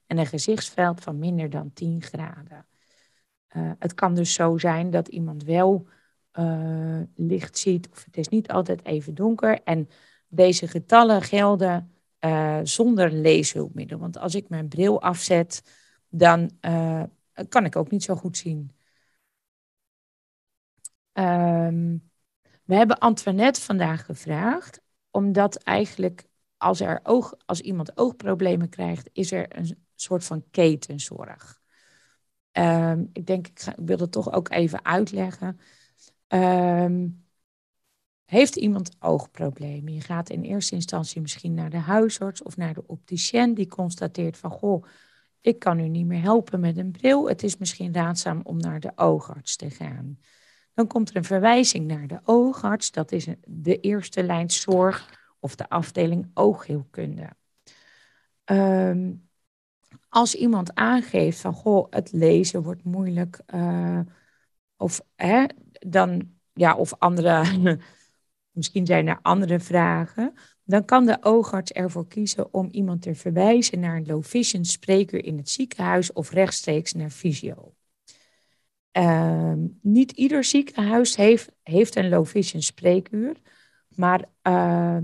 [0.06, 2.68] en een gezichtsveld van minder dan 10 graden.
[3.56, 5.88] Uh, het kan dus zo zijn dat iemand wel
[6.40, 9.64] uh, licht ziet, of het is niet altijd even donker.
[9.64, 9.90] En
[10.28, 14.00] deze getallen gelden uh, zonder leeshulpmiddel.
[14.00, 15.64] Want als ik mijn bril afzet,
[16.10, 16.52] dan
[17.49, 18.71] kan ik ook niet zo goed zien.
[21.13, 22.12] Um,
[22.63, 26.27] we hebben Antoinette vandaag gevraagd, omdat eigenlijk
[26.58, 31.62] als, er oog, als iemand oogproblemen krijgt, is er een soort van ketenzorg.
[32.51, 35.60] Um, ik denk, ik, ik wil toch ook even uitleggen.
[36.27, 37.25] Um,
[38.25, 39.93] heeft iemand oogproblemen?
[39.93, 43.54] Je gaat in eerste instantie misschien naar de huisarts of naar de opticien.
[43.54, 44.86] Die constateert van, goh,
[45.41, 47.27] ik kan u niet meer helpen met een bril.
[47.27, 50.19] Het is misschien raadzaam om naar de oogarts te gaan.
[50.73, 52.91] Dan komt er een verwijzing naar de oogarts.
[52.91, 57.30] Dat is de eerste lijn zorg of de afdeling oogheelkunde.
[58.45, 59.30] Um,
[60.10, 63.41] als iemand aangeeft van, goh, het lezen wordt moeilijk...
[63.56, 63.99] Uh,
[64.77, 67.43] of hè, dan, ja, of andere,
[68.52, 70.34] misschien zijn er andere vragen,
[70.64, 75.26] dan kan de oogarts ervoor kiezen om iemand te verwijzen naar een low vision spreekuur
[75.26, 77.76] in het ziekenhuis of rechtstreeks naar fysio.
[78.98, 83.36] Uh, niet ieder ziekenhuis heeft, heeft een low vision spreekuur,
[83.96, 84.98] maar uh,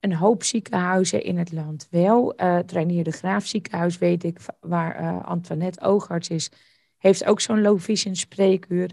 [0.00, 2.40] een hoop ziekenhuizen in het land wel.
[2.40, 6.50] Uh, het Reinier de Graaf ziekenhuis, weet ik, waar uh, Antoinette oogarts is,
[6.98, 8.90] heeft ook zo'n low vision spreekuur.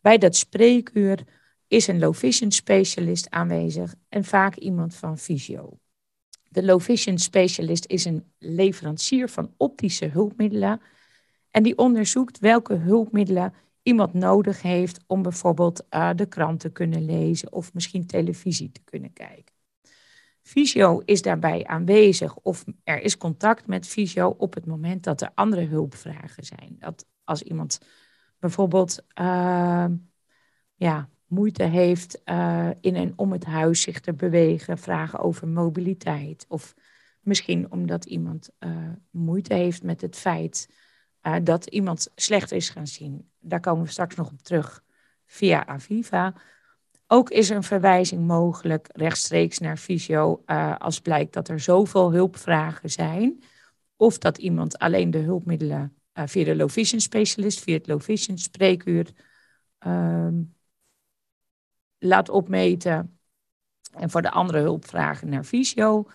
[0.00, 1.24] Bij dat spreekuur
[1.72, 5.78] is een low vision specialist aanwezig en vaak iemand van Visio.
[6.48, 10.80] De low vision specialist is een leverancier van optische hulpmiddelen
[11.50, 17.04] en die onderzoekt welke hulpmiddelen iemand nodig heeft om bijvoorbeeld uh, de krant te kunnen
[17.04, 19.54] lezen of misschien televisie te kunnen kijken.
[20.42, 25.30] Visio is daarbij aanwezig of er is contact met Visio op het moment dat er
[25.34, 26.76] andere hulpvragen zijn.
[26.78, 27.80] Dat als iemand
[28.38, 29.94] bijvoorbeeld ehm,
[30.74, 36.44] ja, moeite heeft uh, in en om het huis zich te bewegen, vragen over mobiliteit.
[36.48, 36.74] Of
[37.20, 38.70] misschien omdat iemand uh,
[39.10, 40.68] moeite heeft met het feit
[41.22, 43.30] uh, dat iemand slecht is gaan zien.
[43.40, 44.84] Daar komen we straks nog op terug
[45.26, 46.34] via Aviva.
[47.06, 50.42] Ook is een verwijzing mogelijk rechtstreeks naar fysio
[50.78, 53.42] als blijkt dat er zoveel hulpvragen zijn.
[53.96, 58.38] Of dat iemand alleen de hulpmiddelen via de low vision specialist, via het low vision
[58.38, 59.10] spreekuur,
[59.78, 60.34] ehm,
[62.02, 63.18] laat opmeten
[63.92, 66.08] en voor de andere hulpvragen naar fysio.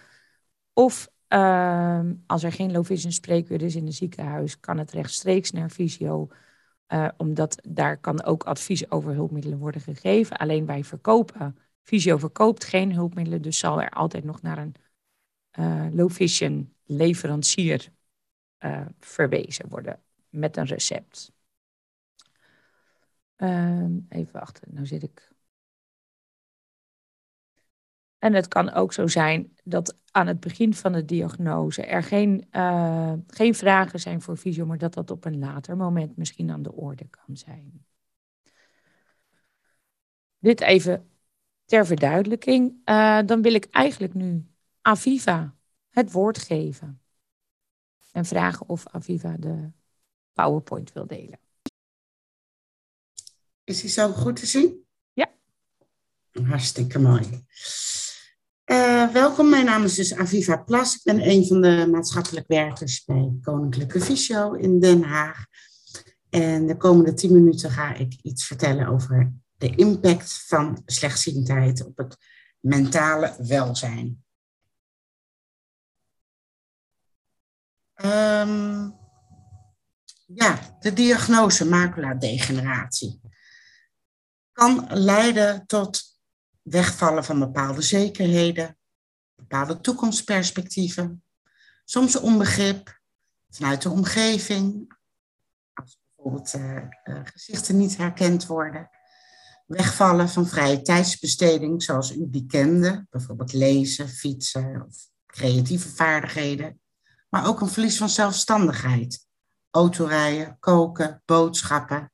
[0.73, 5.51] Of uh, als er geen low vision spreekuur is in een ziekenhuis, kan het rechtstreeks
[5.51, 6.29] naar fysio.
[6.87, 10.37] Uh, omdat daar kan ook advies over hulpmiddelen worden gegeven.
[10.37, 14.75] Alleen wij verkopen, fysio verkoopt geen hulpmiddelen, dus zal er altijd nog naar een
[15.59, 17.91] uh, low vision leverancier
[18.59, 21.31] uh, verwezen worden met een recept.
[23.35, 25.31] Ehm, even wachten, nou zit ik
[28.27, 32.47] en het kan ook zo zijn dat aan het begin van de diagnose er geen,
[32.51, 36.63] uh, geen vragen zijn voor visio, maar dat dat op een later moment misschien aan
[36.63, 37.85] de orde kan zijn.
[40.39, 41.09] Dit even
[41.65, 42.81] ter verduidelijking.
[42.85, 44.47] Uh, dan wil ik eigenlijk nu
[44.81, 45.55] Aviva
[45.89, 47.01] het woord geven.
[48.11, 49.71] En vragen of Aviva de
[50.33, 51.39] PowerPoint wil delen.
[53.63, 54.85] Is die zo goed te zien?
[55.13, 55.31] Ja.
[56.31, 57.45] Hartstikke mooi.
[58.71, 60.95] Uh, welkom, mijn naam is dus Aviva Plas.
[60.95, 65.45] Ik ben een van de maatschappelijk werkers bij Koninklijke Visio in Den Haag.
[66.29, 71.97] En de komende tien minuten ga ik iets vertellen over de impact van slechtziendheid op
[71.97, 72.17] het
[72.59, 74.23] mentale welzijn.
[77.95, 78.95] Um,
[80.25, 83.21] ja, de diagnose maculadegeneratie
[84.51, 86.16] kan leiden tot
[86.69, 88.77] wegvallen van bepaalde zekerheden,
[89.35, 91.23] bepaalde toekomstperspectieven,
[91.85, 92.99] soms onbegrip
[93.49, 94.95] vanuit de omgeving,
[95.73, 98.89] als bijvoorbeeld uh, uh, gezichten niet herkend worden,
[99.65, 106.81] wegvallen van vrije tijdsbesteding zoals u die kende, bijvoorbeeld lezen, fietsen of creatieve vaardigheden,
[107.29, 109.25] maar ook een verlies van zelfstandigheid,
[109.71, 112.11] autorijden, koken, boodschappen.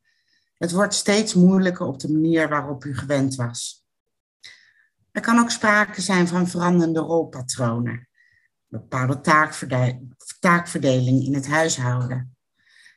[0.58, 3.83] Het wordt steeds moeilijker op de manier waarop u gewend was.
[5.14, 8.10] Er kan ook sprake zijn van veranderende rolpatronen,
[8.68, 9.22] bepaalde
[10.40, 12.38] taakverdeling in het huishouden.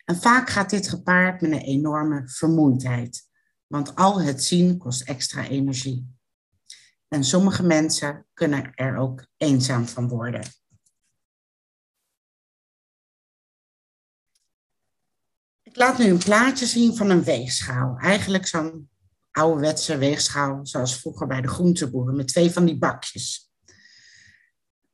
[0.05, 3.29] En vaak gaat dit gepaard met een enorme vermoeidheid,
[3.67, 6.15] want al het zien kost extra energie.
[7.09, 10.43] En sommige mensen kunnen er ook eenzaam van worden.
[15.63, 17.97] Ik laat nu een plaatje zien van een weegschaal.
[17.99, 18.89] Eigenlijk zo'n
[19.37, 23.51] ouderwetse weegschaal, zoals vroeger bij de groenteboeren, met twee van die bakjes.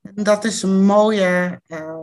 [0.02, 1.94] En dat is een mooie uh,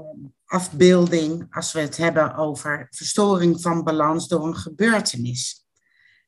[0.45, 5.67] afbeelding als we het hebben over verstoring van balans door een gebeurtenis.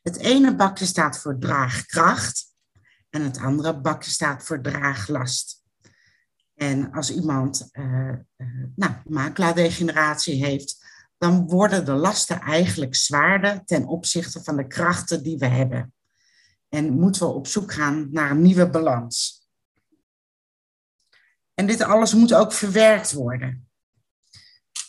[0.02, 2.46] Het ene bakje staat voor draagkracht
[3.10, 5.64] en het andere bakje staat voor draaglast.
[6.56, 8.14] En als iemand uh,
[8.76, 8.94] nou,
[10.24, 10.86] heeft,
[11.18, 15.94] dan worden de lasten eigenlijk zwaarder ten opzichte van de krachten die we hebben.
[16.74, 19.46] En moeten we op zoek gaan naar een nieuwe balans.
[21.54, 23.70] En dit alles moet ook verwerkt worden.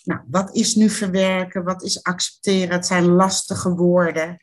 [0.04, 1.64] Nou, wat is nu verwerken?
[1.64, 2.74] Wat is accepteren?
[2.74, 4.40] Het zijn lastige woorden.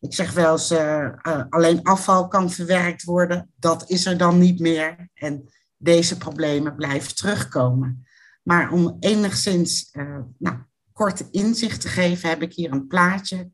[0.00, 0.78] Ik zeg wel eens, uh,
[1.22, 3.52] uh, alleen afval kan verwerkt worden.
[3.56, 5.08] Dat is er dan niet meer.
[5.14, 8.06] En deze problemen blijven terugkomen.
[8.42, 10.56] Maar om enigszins uh, nou,
[10.92, 13.50] kort inzicht te geven, heb ik hier een plaatje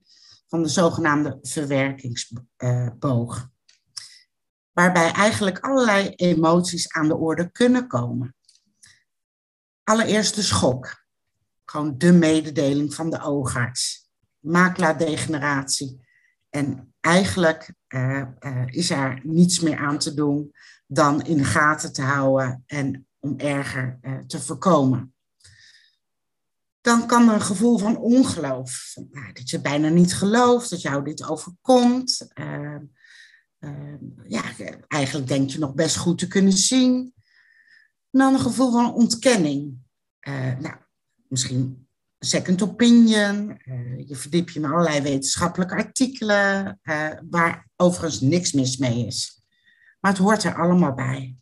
[0.49, 3.49] van de zogenaamde verwerkingsboog.
[4.73, 8.35] Waarbij eigenlijk allerlei emoties aan de orde kunnen komen.
[9.85, 11.07] Allereerst de schok.
[11.65, 14.09] Gewoon de mededeling van de oogarts.
[14.39, 16.07] Makelaardegeneratie.
[16.51, 20.53] En eigenlijk uh, uh, is er niets meer aan te doen
[20.87, 25.13] dan in de gaten te houden en om erger uh, te voorkomen
[26.81, 28.95] dan kan er een gevoel van ongeloof,
[29.33, 32.29] dat je bijna niet gelooft, dat jou dit overkomt.
[32.35, 32.77] Uh,
[33.61, 33.95] uh,
[34.27, 34.43] ja,
[34.89, 37.13] eigenlijk denk je nog best goed te kunnen zien.
[38.11, 39.77] En dan een gevoel van ontkenning.
[40.29, 40.77] Uh, nou,
[41.29, 43.61] misschien second opinion.
[44.07, 46.81] je verdiep je in allerlei wetenschappelijke artikelen,
[47.31, 49.43] waar overigens niks mis mee is.
[50.01, 51.38] Maar het hoort er allemaal bij.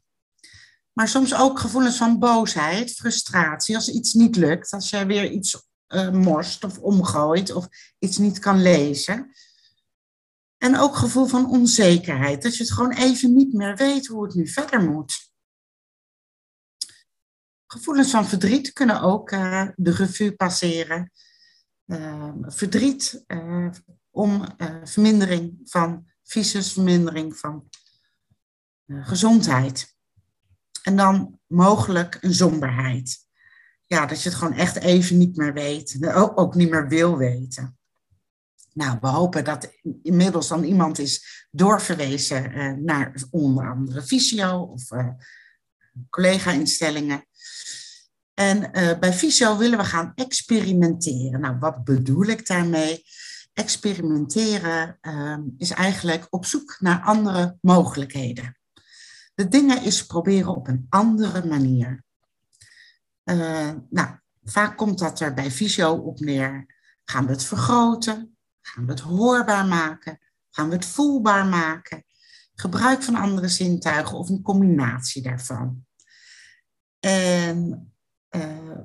[0.97, 5.63] Maar soms ook gevoelens van boosheid, frustratie als iets niet lukt, als jij weer iets
[5.89, 7.69] uh, morst of omgooit of
[7.99, 9.31] iets niet kan lezen.
[10.59, 14.35] En ook gevoel van onzekerheid, dat je het gewoon even niet meer weet hoe het
[14.35, 15.33] nu verder moet.
[17.67, 21.13] Gevoelens van verdriet kunnen ook uh, de revue passeren.
[21.87, 23.71] Uh, verdriet uh,
[24.11, 24.47] om
[24.85, 27.69] vermindering van visus, vermindering van
[28.87, 29.96] gezondheid.
[30.87, 33.19] En dan mogelijk een somberheid.
[33.87, 36.15] Ja, dat je het gewoon echt even niet meer weet.
[36.15, 37.79] Ook, niet meer wil weten.
[38.73, 39.73] Nou, we hopen dat
[40.03, 45.09] inmiddels dan iemand is doorverwezen uh, naar onder andere Visio of uh,
[46.11, 47.27] collega-instellingen.
[48.35, 51.41] En uh, bij Visio willen we gaan experimenteren.
[51.41, 53.05] Nou, wat bedoel ik daarmee?
[53.53, 58.56] Experimenteren ehm, is eigenlijk op zoek naar andere mogelijkheden.
[59.37, 62.05] De dingen is proberen op een andere manier.
[63.91, 66.75] nou, vaak komt dat er bij Visio op neer.
[67.05, 68.37] Gaan we het vergroten?
[68.61, 70.19] Gaan we het hoorbaar maken?
[70.51, 72.05] Gaan we het voelbaar maken?
[72.55, 75.87] Gebruik van andere zintuigen of een combinatie daarvan.
[77.01, 77.91] En
[78.31, 78.79] uh,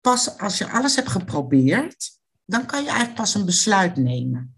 [0.00, 2.10] pas als je alles hebt geprobeerd,
[2.44, 4.56] dan kan je eigenlijk pas een besluit nemen.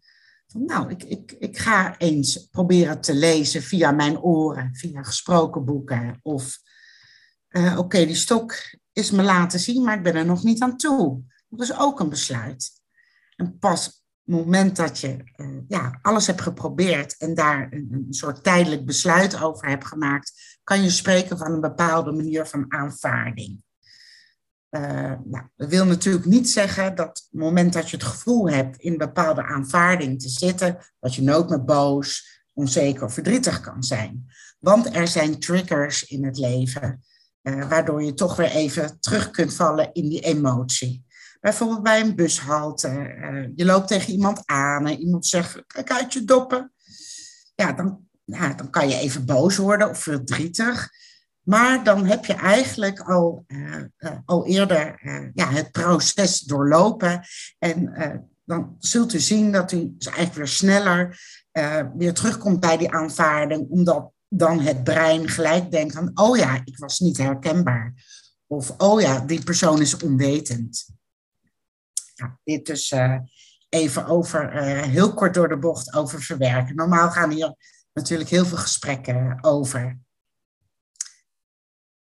[0.52, 6.18] Nou, ik, ik, ik ga eens proberen te lezen via mijn oren, via gesproken boeken.
[6.22, 6.58] Of,
[7.48, 8.54] uh, oké, die stok
[8.92, 11.22] is me laten zien, maar ik ben er nog niet aan toe.
[11.48, 12.70] Dat is ook een besluit.
[13.36, 18.42] En pas moment dat je uh, ja, alles hebt geprobeerd en daar een, een, soort
[18.42, 23.62] tijdelijk besluit over hebt gemaakt, kan je spreken van een bepaalde manier van aanvaarding.
[24.70, 28.76] Uh, nou, dat wil natuurlijk niet zeggen dat het moment dat je het gevoel hebt
[28.76, 34.26] in bepaalde aanvaarding te zitten, dat je nooit meer boos, onzeker of verdrietig kan zijn.
[34.58, 37.02] Want er zijn triggers in het leven,
[37.42, 41.04] uh, waardoor je toch weer even terug kunt vallen in die emotie.
[41.40, 42.88] Bijvoorbeeld bij een bushalte.
[42.88, 46.72] Uh, je loopt tegen iemand aan en iemand zegt, kijk uit je doppen.
[47.54, 50.90] Ja, dan, ja, dan kan je even boos worden of verdrietig.
[51.42, 55.00] Maar dan heb je eigenlijk al, uh, uh, al eerder
[55.34, 57.24] ja, het proces doorlopen.
[57.58, 57.92] En
[58.44, 61.18] dan zult u zien dat u dus eigenlijk weer sneller
[61.96, 63.68] weer terugkomt bij die aanvaarding.
[63.68, 67.94] Omdat dan het brein gelijk denkt van, oh ja, ik was niet herkenbaar.
[68.46, 70.88] Of, oh ja, die persoon is onwetend.
[72.44, 72.94] Dit dus
[73.68, 76.76] even over, heel kort door de bocht over verwerken.
[76.76, 77.54] Normaal gaan hier
[77.92, 79.98] natuurlijk heel veel gesprekken over.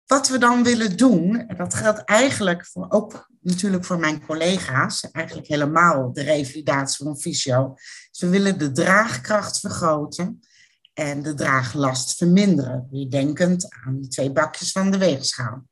[0.07, 5.11] Wat we dan willen doen, en dat geldt eigenlijk voor, ook natuurlijk voor mijn collega's,
[5.11, 7.73] eigenlijk helemaal de revalidatie van fysio,
[8.11, 10.39] is we willen de draagkracht vergroten
[10.93, 12.87] en de draaglast verminderen.
[12.91, 15.63] Weer denkend aan die twee bakjes van de weegschaal.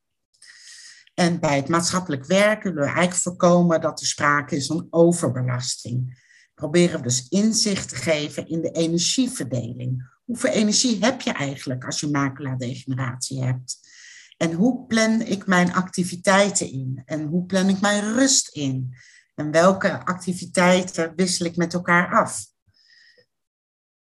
[1.13, 6.23] En bij het maatschappelijk werken willen we eigenlijk voorkomen dat er sprake is van overbelasting.
[6.55, 10.09] Proberen we dus inzicht te geven in de energieverdeling.
[10.25, 13.84] Hoeveel energie heb je eigenlijk als je macula-degeneratie hebt?
[14.37, 17.01] En hoe plan ik mijn activiteiten in?
[17.05, 18.95] En hoe plan ik mijn rust in?
[19.35, 22.45] En welke activiteiten wissel ik met elkaar af?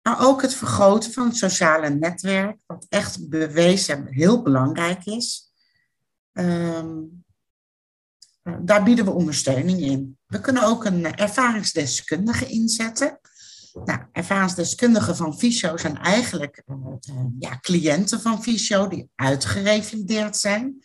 [0.02, 5.52] Maar ook het vergroten van het sociale netwerk, wat echt bewezen heel belangrijk is.
[6.32, 7.24] Um,
[8.62, 10.18] daar bieden we ondersteuning in.
[10.26, 13.20] We kunnen ook een ervaringsdeskundige inzetten.
[13.84, 16.76] Nou, ervaringsdeskundigen van Fysio zijn eigenlijk uh,
[17.38, 20.78] ja, cliënten van Fysio die uitgerevalideerd zijn.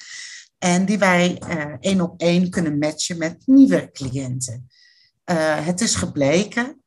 [0.57, 4.67] En die wij uh, één op één kunnen matchen met nieuwe cliënten.
[5.63, 6.83] Het is gebleken,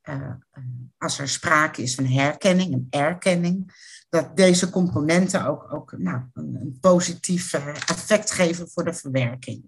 [0.98, 3.72] als er sprake is van herkenning en erkenning,
[4.08, 9.62] dat deze componenten ook, ook nou, een, een positief eh, effect geven voor de verwerking.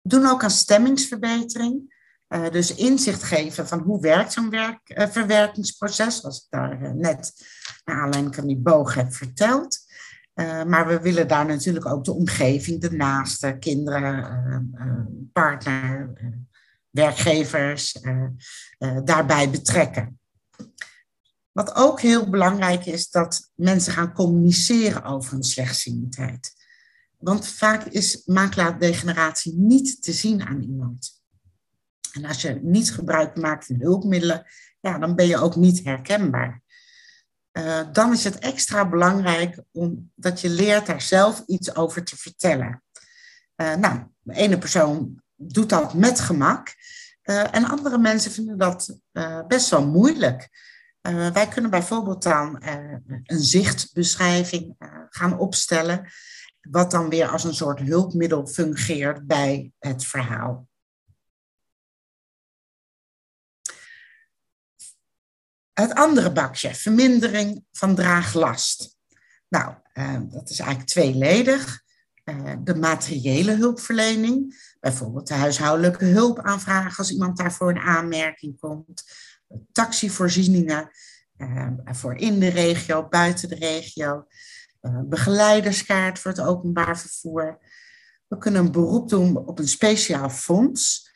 [0.00, 1.98] We doen ook aan stemmingsverbetering.
[2.34, 6.90] Uh, dus inzicht geven van hoe werkt zo'n werk, uh, verwerkingsproces, zoals ik daar uh,
[6.90, 7.32] net
[7.84, 9.78] naar aanleiding van die boog heb verteld.
[10.66, 16.12] maar we willen daar natuurlijk ook de omgeving, de naaste, kinderen, partner,
[16.90, 18.00] werkgevers
[19.04, 20.18] daarbij betrekken.
[21.52, 26.52] Wat ook heel belangrijk is, dat mensen gaan communiceren over hun slechtziendheid.
[27.18, 31.19] Want vaak is makelaardegeneratie niet te zien aan iemand.
[32.12, 34.46] En als je niet gebruik maakt van hulpmiddelen,
[34.80, 36.62] ja, dan ben je ook niet herkenbaar.
[37.52, 42.16] Uh, dan is het extra belangrijk om, dat je leert daar zelf iets over te
[42.16, 42.82] vertellen.
[43.56, 46.74] Uh, nou, de ene persoon doet dat met gemak.
[47.24, 48.98] Uh, en andere mensen vinden dat
[49.48, 50.48] best wel moeilijk.
[51.32, 52.62] Wij kunnen bijvoorbeeld dan
[53.24, 54.74] een zichtbeschrijving
[55.10, 56.10] gaan opstellen,
[56.60, 60.68] wat dan weer als een soort hulpmiddel fungeert bij het verhaal.
[65.80, 68.98] Het andere bakje, vermindering van draaglast.
[69.48, 71.82] Nou, uh, dat is eigenlijk tweeledig.
[72.24, 79.04] Uh, de materiële hulpverlening, bijvoorbeeld de huishoudelijke hulp aanvragen als iemand daarvoor in aanmerking komt.
[79.72, 80.90] Taxivoorzieningen
[81.36, 84.26] uh, voor in de regio, buiten de regio.
[85.04, 87.58] begeleiderskaart voor het openbaar vervoer.
[88.26, 91.10] We kunnen een beroep doen op een speciaal fonds.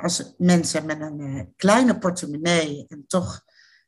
[0.00, 3.44] als mensen met een kleine portemonnee en toch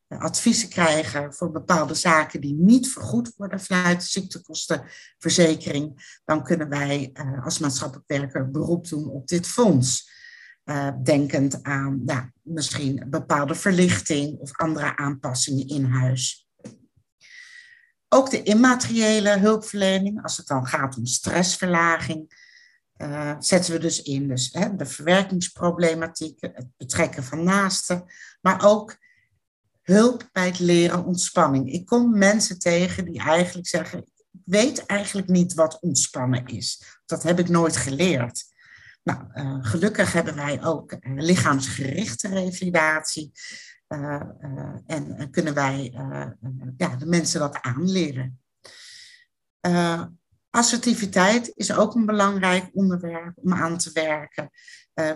[0.08, 7.10] adviezen krijgen voor bepaalde zaken die niet vergoed worden vanuit de ziektekostenverzekering, dan kunnen wij
[7.12, 10.14] uh, als maatschappelijk werker beroep doen op dit fonds.
[10.64, 16.48] Uh, denkend aan ja, misschien bepaalde verlichting of andere aanpassingen in huis.
[18.08, 22.44] Ook de immateriële hulpverlening, als het dan gaat om stressverlaging,
[22.96, 24.28] uh, zetten we dus in.
[24.28, 28.04] Dus hè, de verwerkingsproblematiek, het betrekken van naasten,
[28.40, 28.96] maar ook
[29.86, 31.72] hulp bij het leren ontspanning.
[31.72, 36.82] Ik kom mensen tegen die eigenlijk zeggen, ik weet eigenlijk niet wat ontspannen is.
[37.06, 38.44] Dat heb ik nooit geleerd.
[39.02, 43.32] Nou, uh, gelukkig hebben wij ook uh, lichaamsgerichte revalidatie.
[43.88, 44.22] Uh,
[44.86, 45.90] en kunnen wij
[46.76, 48.40] ja, de mensen dat aanleren.
[50.56, 54.50] Assertiviteit is ook een belangrijk onderwerp om aan te werken.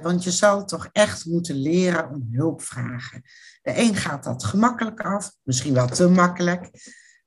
[0.02, 3.22] want je zal toch echt moeten leren om hulp vragen.
[3.62, 6.70] De een gaat dat gemakkelijk af, misschien wel te makkelijk.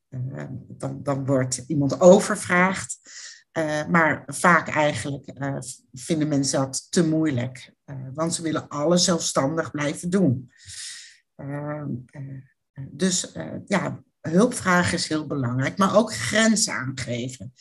[0.09, 2.99] Uh, dan, dan wordt iemand overvraagd.
[3.57, 5.33] Uh, maar vaak eigenlijk
[5.91, 7.73] vinden mensen dat te moeilijk.
[8.13, 10.51] want ze willen alles zelfstandig blijven doen.
[12.91, 13.31] dus
[13.65, 15.77] ja, hulpvragen is heel belangrijk.
[15.77, 17.53] Maar ook grenzen aangeven.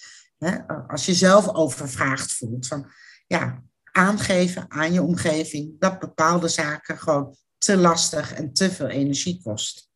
[0.45, 0.67] Hè?
[0.67, 2.67] Als je zelf overvraagd voelt.
[2.67, 2.91] Van,
[3.27, 3.63] ja,
[3.93, 9.91] aangeven aan je omgeving dat bepaalde zaken gewoon te lastig en te veel energie kost.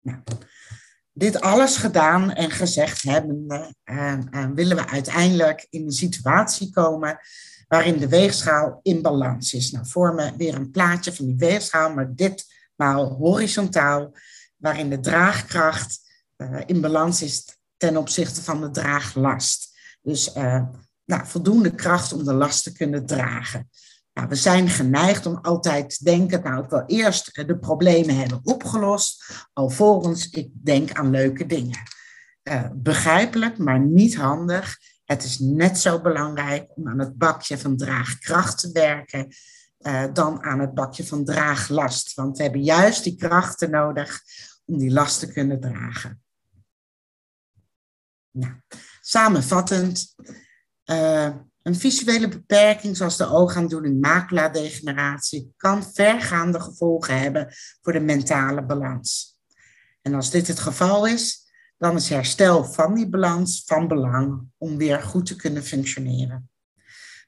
[0.00, 0.18] Nou,
[1.12, 7.18] dit alles gedaan en gezegd hebbende, uh, willen we uiteindelijk in een situatie komen
[7.68, 9.70] waarin de weegschaal in balans is.
[9.70, 14.16] Nou, vormen weer een plaatje van die weegschaal, maar ditmaal horizontaal,
[14.56, 16.00] waarin de draagkracht
[16.36, 19.78] uh, in balans is ten opzichte van de draaglast.
[20.02, 20.62] Dus uh,
[21.04, 23.70] nou, voldoende kracht om de last te kunnen dragen.
[24.12, 28.40] Nou, we zijn geneigd om altijd te denken, nou, ik wil eerst de problemen hebben
[28.42, 31.78] opgelost, alvorens ik denk aan leuke dingen.
[32.42, 34.78] Uh, begrijpelijk, maar niet handig.
[35.04, 39.28] Het is net zo belangrijk om aan het bakje van draagkracht te werken
[40.12, 42.14] dan aan het bakje van draaglast.
[42.14, 44.20] Want we hebben juist die krachten nodig
[44.64, 46.22] om die last te kunnen dragen.
[48.30, 48.52] Nou,
[49.00, 50.14] samenvattend,
[50.84, 58.64] uh, een visuele beperking zoals de oogaandoening macula-degeneratie kan vergaande gevolgen hebben voor de mentale
[58.64, 59.38] balans.
[60.02, 64.76] En als dit het geval is, dan is herstel van die balans van belang om
[64.76, 66.50] weer goed te kunnen functioneren.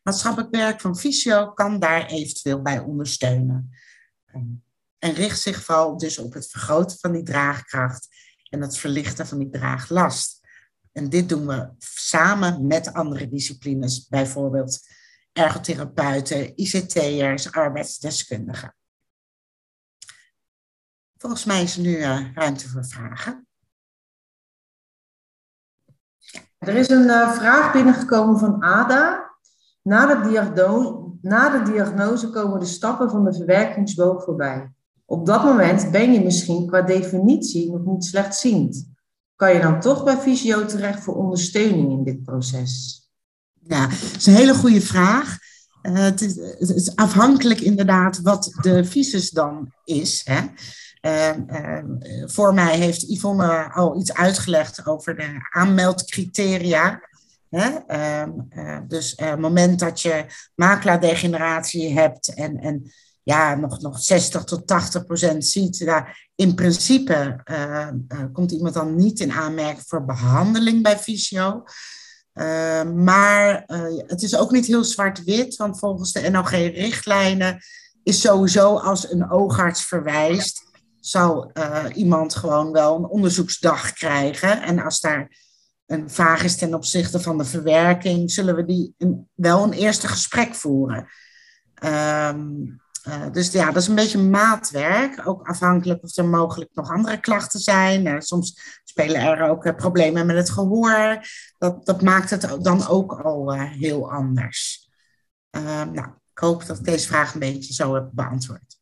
[0.02, 3.70] Maatschappelijk werk van fysio kan daar eventueel bij ondersteunen.
[4.98, 8.08] En richt zich vooral dus op het vergroten van die draagkracht
[8.50, 10.41] en het verlichten van die draaglast.
[10.92, 14.80] En dit doen we samen met andere disciplines, bijvoorbeeld
[15.32, 18.74] ergotherapeuten, ICT'ers, arbeidsdeskundigen.
[21.16, 23.46] Volgens mij is er nu uh, ruimte voor vragen.
[26.58, 29.30] Er is een uh, vraag binnengekomen van Ada.
[29.82, 34.72] Na de, diagnose, na de diagnose komen de stappen van de verwerkingsboog voorbij.
[35.04, 38.91] Op dat moment ben je misschien qua definitie nog niet slechtziend
[39.42, 43.02] kan je dan toch bij fysio terecht voor ondersteuning in dit proces?
[43.68, 45.38] Ja, dat is een hele goede vraag.
[45.82, 46.20] Uh, het,
[46.58, 50.24] is, afhankelijk inderdaad wat de visus dan is.
[50.24, 50.40] Hè?
[51.00, 51.84] Uh,
[52.24, 57.00] voor mij heeft Yvonne al iets uitgelegd over de aanmeldcriteria.
[57.50, 57.70] Hè?
[57.86, 58.30] Ehm,
[58.88, 60.24] dus het moment dat je
[60.54, 67.40] makelaardegeneratie hebt en, en ja, nog, nog 60 tot 80 procent ziet, daar in principe
[67.50, 71.64] uh, uh, komt iemand dan niet in aanmerking voor behandeling bij fysio.
[72.34, 73.64] Uh, maar
[74.06, 77.58] het is ook niet heel zwart-wit, want volgens de NOG-richtlijnen
[78.02, 80.62] is sowieso als een oogarts verwijst,
[81.00, 81.52] zal
[81.92, 84.62] iemand gewoon wel een onderzoeksdag krijgen.
[84.62, 85.36] En als daar
[85.86, 88.94] een vraag is ten opzichte van de verwerking, zullen we die
[89.34, 91.08] wel een eerste gesprek voeren.
[91.84, 95.26] Um, uh, dus ja, dat is een beetje maatwerk.
[95.26, 98.06] Ook afhankelijk of er mogelijk nog andere klachten zijn.
[98.06, 101.26] Uh, soms spelen er ook uh, problemen met het gehoor.
[101.58, 104.90] Dat, dat maakt het dan ook al heel anders.
[105.50, 108.80] nou, ik hoop dat ik deze vraag een beetje zo heb beantwoord.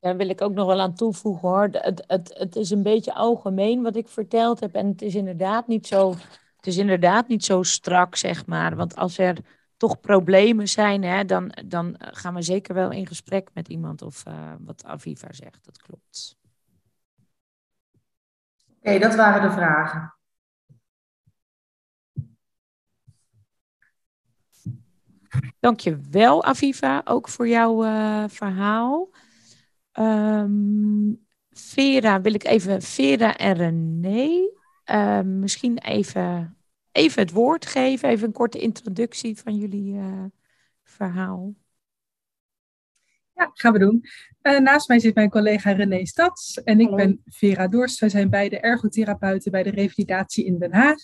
[0.00, 1.68] Daar wil ik ook nog wel aan toevoegen hoor.
[1.72, 4.74] Het, het, het is een beetje algemeen wat ik verteld heb.
[4.74, 6.10] En het is inderdaad niet zo,
[6.56, 8.76] het is inderdaad niet zo strak, zeg maar.
[8.76, 9.36] Want als er
[9.80, 14.26] toch problemen zijn, hè, dan, dan gaan we zeker wel in gesprek met iemand of
[14.28, 15.64] uh, wat Aviva zegt.
[15.64, 16.38] Dat klopt.
[18.78, 20.14] Oké, dat waren de vragen.
[25.60, 29.10] Dankjewel, Aviva, ook voor jouw uh, verhaal.
[29.92, 34.50] Um, Vera, wil ik even, Vera en René,
[34.84, 36.59] uh, misschien even,
[36.92, 40.24] even het woord geven, even een korte introductie van jullie uh,
[40.82, 41.54] verhaal.
[43.34, 44.04] Ja, gaan we doen.
[44.42, 46.96] Uh, naast mij zit mijn collega René Stads en ik Hallo.
[46.96, 48.00] ben Vera Dorst.
[48.00, 50.98] Wij zijn beide ergotherapeuten bij de revalidatie in Den Haag.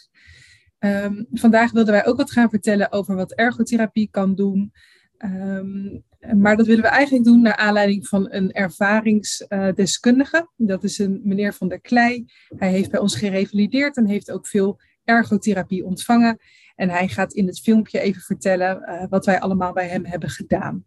[0.79, 4.73] Um, vandaag wilden wij ook wat gaan vertellen over wat ergotherapie kan doen.
[5.19, 6.05] Um,
[6.37, 10.37] maar dat willen we eigenlijk doen naar aanleiding van een ervaringsdeskundige.
[10.37, 12.25] Uh, dat is een meneer van der Klei.
[12.57, 16.39] Hij heeft bij ons gerevalideerd en heeft ook veel ergotherapie ontvangen.
[16.75, 20.31] En hij gaat in het filmpje even vertellen uh, wat wij allemaal bij hem hebben
[20.31, 20.85] gedaan.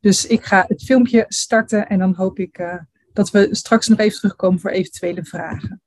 [0.00, 2.74] Dus ik ga het filmpje starten en dan hoop ik uh,
[3.12, 5.82] dat we straks nog even terugkomen voor eventuele vragen.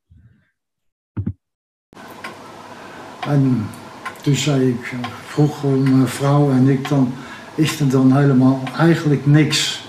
[3.28, 3.66] En
[4.22, 4.94] toen zei ik,
[5.26, 7.14] vroeg mijn vrouw en ik dan,
[7.56, 9.86] is er dan helemaal eigenlijk niks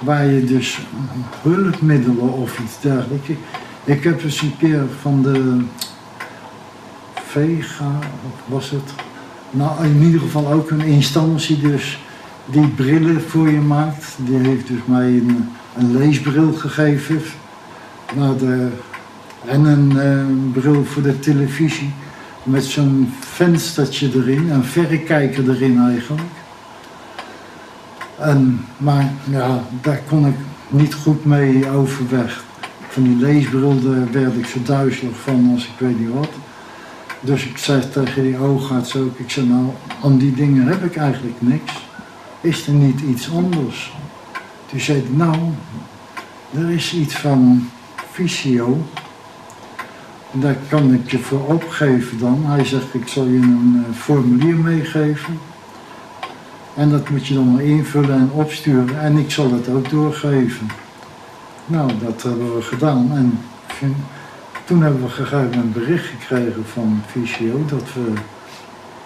[0.00, 0.80] waar je dus
[1.42, 3.28] hulpmiddelen of iets dergelijks.
[3.84, 5.64] Ik heb eens een keer van de
[7.30, 7.98] Vega,
[8.46, 8.92] was het?
[9.50, 11.98] Nou, in ieder geval ook een instantie dus
[12.44, 14.16] die brillen voor je maakt.
[14.16, 17.22] Die heeft dus mij een, een leesbril gegeven.
[18.14, 18.68] Nou, de,
[19.46, 21.92] en een uh, bril voor de televisie
[22.42, 26.28] met zo'n venstertje erin, een verrekijker erin eigenlijk.
[28.18, 30.36] En, maar ja, daar kon ik
[30.68, 32.44] niet goed mee overweg.
[32.88, 36.30] Van die leesbril daar werd ik zo duizelig van als ik weet niet wat.
[37.20, 39.66] Dus ik zei tegen die oogarts ook, ik zei nou,
[40.02, 41.72] aan die dingen heb ik eigenlijk niks.
[42.40, 43.92] Is er niet iets anders?
[44.66, 45.36] Toen zei hij, nou,
[46.54, 47.68] er is iets van
[48.10, 48.86] fysio.
[50.32, 52.42] Daar kan ik je voor opgeven dan.
[52.46, 55.38] Hij zegt, ik zal je een uh, formulier meegeven.
[56.74, 59.00] En dat moet je dan maar invullen en opsturen.
[59.00, 60.70] En ik zal het ook doorgeven.
[61.66, 63.10] Nou, dat hebben we gedaan.
[63.12, 63.38] En
[64.70, 68.12] toen hebben we gegeven een bericht gekregen van Fysio dat we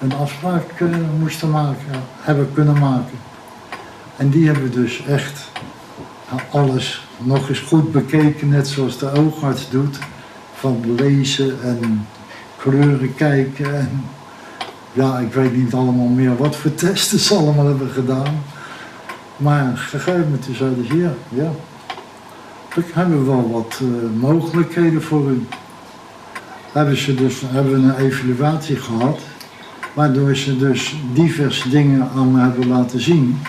[0.00, 3.18] een afspraak uh, moesten maken, hebben kunnen maken.
[4.16, 5.50] En die hebben dus echt
[6.50, 9.98] alles nog eens goed bekeken, net zoals de oogarts doet
[10.54, 12.06] van lezen en
[12.56, 13.78] kleuren kijken.
[13.78, 14.04] En
[14.92, 18.42] ja, ik weet niet allemaal meer wat voor testen ze allemaal hebben gedaan.
[19.36, 21.50] Maar gegeven moment zeiden ze, ja,
[22.74, 25.46] we hebben wel wat uh, mogelijkheden voor u.
[26.72, 29.20] Hebben ze dus hebben we een evaluatie gehad,
[29.92, 33.42] waardoor ze dus diverse dingen aan me hebben laten zien.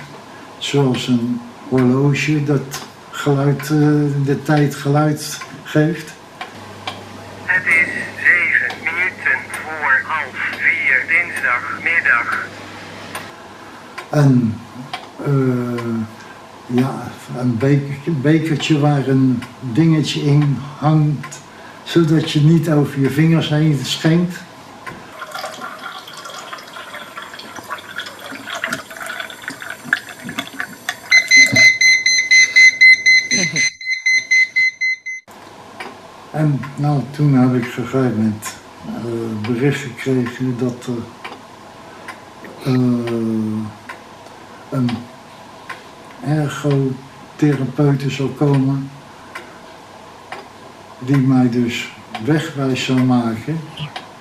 [0.57, 3.79] Zoals een horloge dat geluid, uh,
[4.25, 6.13] de tijd geluid geeft.
[7.45, 7.89] Het is
[8.23, 12.47] 7 minuten voor half 4 dinsdagmiddag.
[14.09, 14.59] En
[15.27, 16.14] uh,
[16.65, 21.41] ja, een bekertje, bekertje waar een dingetje in hangt,
[21.83, 24.43] zodat je niet over je vingers heen schenkt.
[36.31, 38.53] En nou, toen heb ik gegeven moment
[38.87, 41.03] uh, bericht gekregen dat er
[42.73, 43.65] uh,
[44.69, 44.89] een
[46.23, 48.89] ergotherapeut zou komen
[50.99, 51.91] die mij dus
[52.25, 53.59] wegwijs zou maken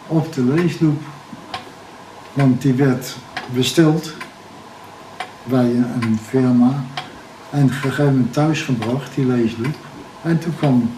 [0.07, 1.03] op de leesloop.
[2.33, 3.17] Want die werd
[3.55, 4.13] besteld
[5.45, 5.71] bij
[6.01, 6.85] een firma
[7.51, 9.77] en gegeven thuisgebracht, die leesloop.
[10.23, 10.91] En toen kwam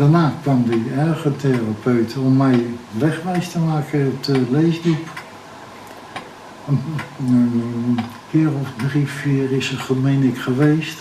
[0.00, 2.66] Daarna kwam die ergotherapeut om mij
[2.98, 5.19] wegwijs te maken op de leesdiep.
[6.68, 7.98] Een
[8.30, 10.98] keer of drie, vier is er gemeen ik geweest.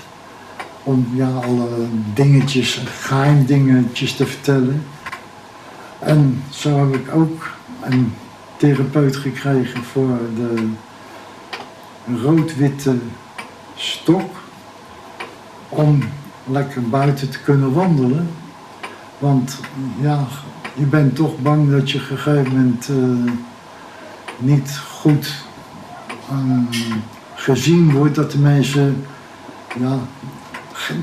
[0.84, 1.68] Om ja, alle
[2.14, 4.84] dingetjes, geheim dingetjes te vertellen.
[6.00, 7.52] En zo heb ik ook
[7.82, 8.14] een
[8.58, 10.68] therapeut gekregen voor de
[12.22, 12.96] rood-witte
[13.76, 14.36] stok.
[15.70, 16.04] Om
[16.46, 18.30] lekker buiten te kunnen wandelen.
[19.18, 19.60] Want
[20.02, 20.28] ja,
[20.74, 23.32] je bent toch bang dat je op een gegeven moment uh,
[24.38, 25.48] niet goed
[26.32, 26.68] um,
[27.36, 28.16] gezien wordt.
[28.16, 29.06] Dat de mensen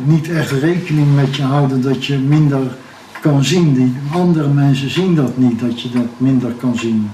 [0.04, 2.76] niet echt rekening met je houden dat je minder
[3.20, 3.74] kan zien.
[3.74, 7.10] Die andere mensen zien dat niet, dat je dat minder kan zien.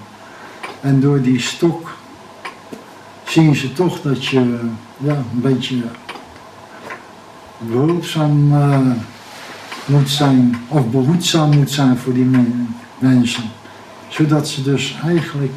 [0.80, 1.96] En door die stok
[3.24, 4.58] zien ze toch dat je
[4.96, 5.76] ja, een beetje
[7.58, 8.78] behulpzaam uh,
[9.84, 13.44] moet zijn, of behoedzaam moet zijn voor die men mensen.
[14.08, 15.52] Zodat ze dus eigenlijk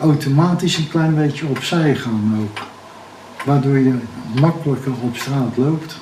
[0.00, 2.66] automatisch een klein beetje opzij gaan ook.
[3.44, 3.94] Waardoor je
[4.40, 5.96] makkelijker op straat loopt.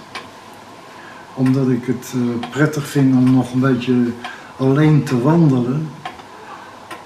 [1.34, 4.12] Omdat ik het uh, prettig vind om nog een beetje
[4.56, 5.88] alleen te wandelen.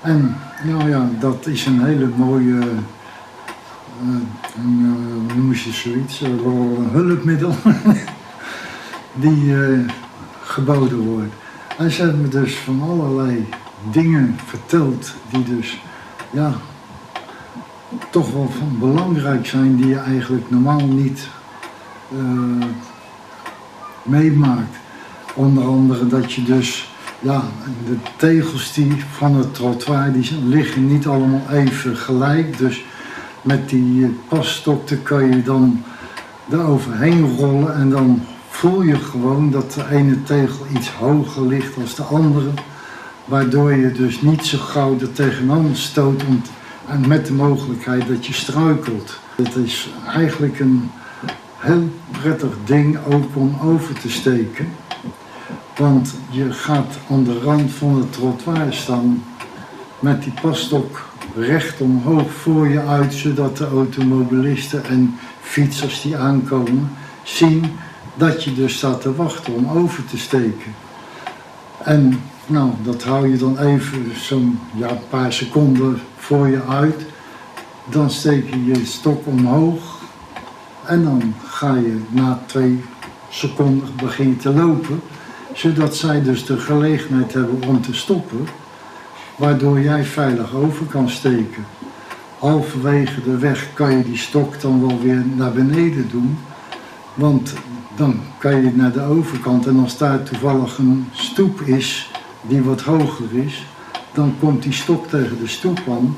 [0.01, 2.67] En nou ja, dat is een hele mooie, uh,
[4.57, 7.55] een, hoe noem je zoiets, een hulpmiddel
[9.23, 9.55] die
[10.43, 11.33] geboden wordt.
[11.79, 13.49] En ze me dus van allerlei
[13.91, 15.81] dingen verteld die dus,
[16.31, 16.55] ja,
[18.11, 21.29] toch wel van belangrijk zijn die je eigenlijk normaal niet
[22.15, 22.67] uh,
[24.03, 24.77] meemaakt.
[25.35, 27.43] Onder andere dat je dus, ja,
[27.87, 32.59] de tegels die van het trottoir, die liggen niet allemaal even gelijk.
[32.59, 32.85] Dus
[33.43, 35.83] met die passtokten kan je dan
[36.51, 41.85] eroverheen rollen en dan voel je gewoon dat de ene tegel iets hoger ligt dan
[41.95, 42.51] de andere.
[43.25, 46.43] Waardoor je dus niet zo gauw er tegenaan stoot om
[46.89, 49.19] en met de mogelijkheid dat je struikelt.
[49.37, 50.91] Het is eigenlijk een
[51.57, 54.69] heel prettig ding ook om over te steken.
[55.77, 59.25] Want je gaat aan de rand van het trottoir staan
[59.99, 66.91] met die passtok recht omhoog voor je uit, zodat de automobilisten en fietsers die aankomen
[67.23, 67.65] zien
[68.15, 70.75] dat je dus staat te wachten om over te steken.
[71.83, 77.07] En nou, dat hou je dan even zo'n ja, paar seconden voor je uit.
[77.91, 80.01] Dan steek je je stok omhoog.
[80.87, 82.85] En dan ga je na twee
[83.29, 85.01] seconden beginnen te lopen.
[85.53, 88.47] Zodat zij dus de gelegenheid hebben om te stoppen.
[89.37, 91.65] Waardoor jij veilig over kan steken.
[92.39, 96.39] Halverwege de weg kan je die stok dan wel weer naar beneden doen.
[97.15, 97.55] Want
[97.97, 102.11] dan kan je naar de overkant en als daar toevallig een stoep is
[102.43, 103.67] die wat hoger is,
[104.13, 106.17] dan komt die stok tegen de stoep aan.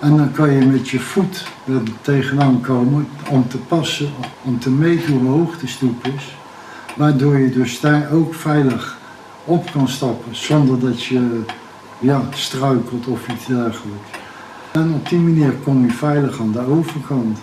[0.00, 4.10] En dan kan je met je voet er tegenaan komen om te passen,
[4.42, 6.36] om te meten hoe hoog de stoep is.
[6.96, 8.98] Waardoor je dus daar ook veilig
[9.44, 11.40] op kan stappen zonder dat je
[11.98, 14.10] ja, struikelt of iets dergelijks.
[14.72, 17.38] En op die manier kom je veilig aan de overkant.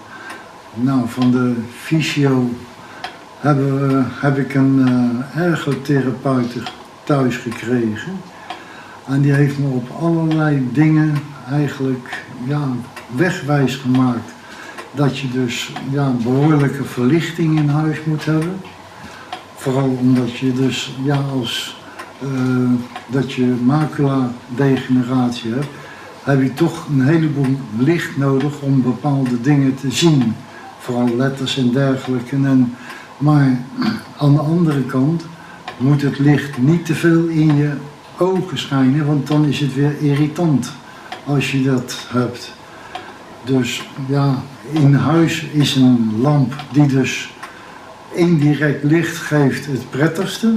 [0.74, 2.49] Nou, van de fysio
[4.20, 4.76] heb ik een
[5.36, 6.54] uh, ergotherapeut
[7.04, 8.12] thuis gekregen.
[9.08, 11.16] En die heeft me op allerlei dingen
[11.49, 12.68] eigenlijk ja,
[13.16, 14.32] wegwijs gemaakt.
[14.91, 18.62] Dat je dus ja, behoorlijke verlichting in huis moet hebben.
[19.56, 21.80] Vooral omdat je dus ja, als
[22.24, 22.70] uh,
[23.08, 25.68] dat je macula degeneratie hebt,
[26.24, 30.36] heb je toch een heleboel licht nodig om bepaalde dingen te zien.
[30.80, 32.36] Vooral letters en dergelijke.
[32.36, 32.76] En,
[33.18, 33.58] maar
[34.18, 35.24] aan de andere kant
[35.78, 37.72] moet het licht niet te veel in je
[38.17, 40.72] ogen schijnen, want dan is het weer irritant
[41.26, 42.53] als je dat hebt.
[43.43, 47.30] Dus ja, in huis is een lamp die dus
[48.11, 50.53] indirect licht geeft het prettigste.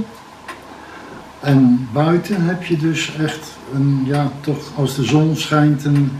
[1.39, 6.11] En buiten heb je dus echt een, ja, toch als de zon schijnt, een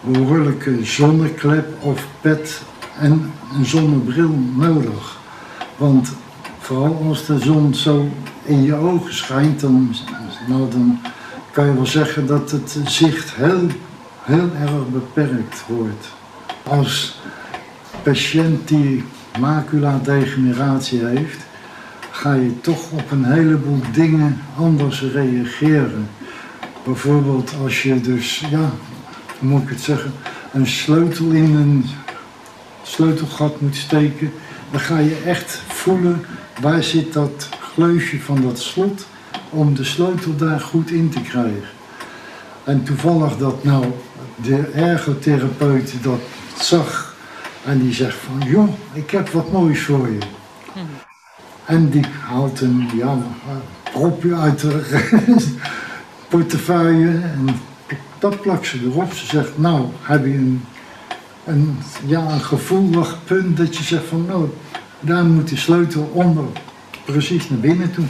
[0.00, 2.62] behoorlijke zonneklep of pet
[2.98, 5.16] en een zonnebril nodig.
[5.76, 6.12] Want
[6.68, 8.08] vooral als de zon zo
[8.44, 9.94] in je ogen schijnt, dan,
[10.48, 11.00] nou, dan
[11.50, 13.66] kan je wel zeggen dat het zicht heel,
[14.22, 16.08] heel erg beperkt wordt.
[16.62, 17.20] Als
[18.02, 19.04] patiënt die
[19.38, 21.38] macula-degeneratie heeft,
[22.10, 26.08] ga je toch op een heleboel dingen anders reageren.
[26.84, 28.70] Bijvoorbeeld als je dus, ja,
[29.38, 30.12] hoe moet ik het zeggen,
[30.52, 31.84] een sleutel in een
[32.82, 34.32] sleutelgat moet steken,
[34.70, 36.24] dan ga je echt voelen
[36.60, 39.06] waar zit dat gleusje van dat slot
[39.50, 41.68] om de sleutel daar goed in te krijgen.
[42.64, 43.84] En toevallig dat nou
[44.36, 46.20] de ergotherapeut dat
[46.58, 47.16] zag
[47.64, 50.18] en die zegt van joh, ik heb wat moois voor je.
[50.72, 50.84] Mhm.
[51.64, 53.16] En die haalt een ja,
[53.92, 55.44] propje uit de
[56.28, 57.48] portefeuille en
[58.18, 59.12] dat plakt ze erop.
[59.12, 60.64] Ze zegt nou, heb je een,
[61.44, 64.48] een, ja, een gevoelig punt dat je zegt van nou,
[65.00, 66.44] daar moet die sleutel onder
[67.04, 68.04] precies naar binnen toe.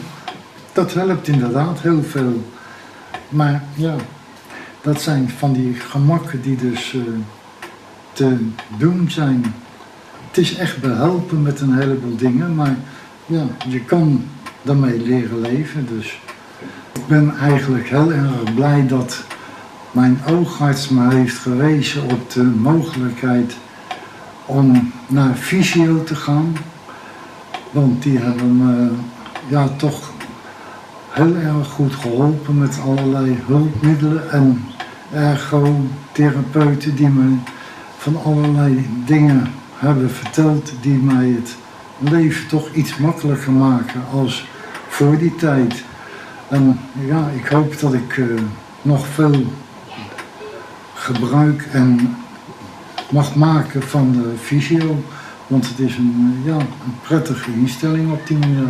[0.73, 2.45] Dat helpt inderdaad heel veel.
[3.29, 3.95] Maar ja,
[4.81, 7.03] dat zijn van die gemakken die dus uh,
[8.13, 8.37] te
[8.79, 9.55] doen zijn.
[10.29, 12.77] Het is echt behelpen met een heleboel dingen, maar
[13.27, 14.25] ja, je kan
[14.63, 15.89] daarmee leren leven.
[15.97, 16.21] Dus
[16.93, 19.25] ik ben eigenlijk heel erg blij dat
[19.91, 23.57] mijn oogarts me heeft gewezen op de mogelijkheid
[24.47, 26.57] om naar fysio te gaan.
[27.71, 28.91] Want die hebben me
[29.49, 30.11] ja, toch
[31.09, 34.65] heel erg goed geholpen met allerlei hulpmiddelen en
[35.13, 37.37] ergotherapeuten die me
[37.99, 41.57] van allerlei dingen hebben verteld die mij het
[41.99, 44.47] leven toch iets makkelijker maken als
[44.89, 45.83] voor die tijd.
[46.49, 48.41] En ja, ik hoop dat ik uh,
[48.83, 49.47] nog veel
[50.95, 52.17] gebruik en
[53.11, 55.03] mag maken van de fysio.
[55.49, 58.69] Want het is een, ja, een prettige instelling op die manier.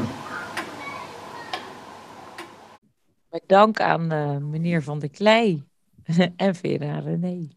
[3.30, 5.64] Met dank aan uh, meneer Van der Klei
[6.36, 7.48] en Vera René.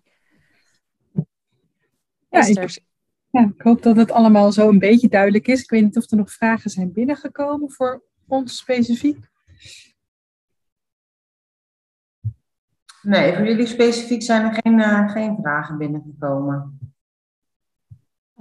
[2.30, 2.82] Ja, ik,
[3.30, 5.62] ja, ik hoop dat het allemaal zo een beetje duidelijk is.
[5.62, 9.30] Ik weet niet of er nog vragen zijn binnengekomen voor ons specifiek.
[13.02, 16.80] Nee, voor jullie specifiek zijn er geen, uh, geen vragen binnengekomen.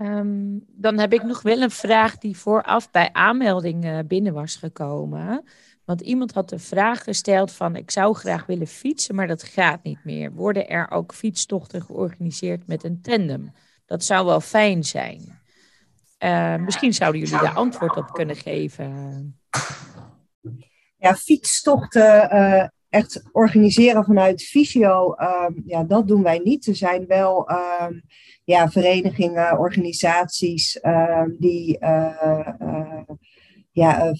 [0.03, 4.57] Um, dan heb ik nog wel een vraag die vooraf bij aanmelding uh, binnen was
[4.57, 5.45] gekomen.
[5.85, 9.83] Want iemand had de vraag gesteld van ik zou graag willen fietsen, maar dat gaat
[9.83, 10.33] niet meer.
[10.33, 13.53] Worden er ook fietstochten georganiseerd met een tandem?
[13.87, 15.41] Dat zou wel fijn zijn.
[16.25, 19.39] Uh, misschien zouden jullie daar antwoord op kunnen geven.
[20.97, 26.67] Ja, fietstochten uh, echt organiseren vanuit fysio, uh, ja, dat doen wij niet.
[26.67, 27.93] Er zijn wel ehm,
[28.45, 32.49] ja, verenigingen, organisaties ehm, die eh,
[33.73, 34.15] ja,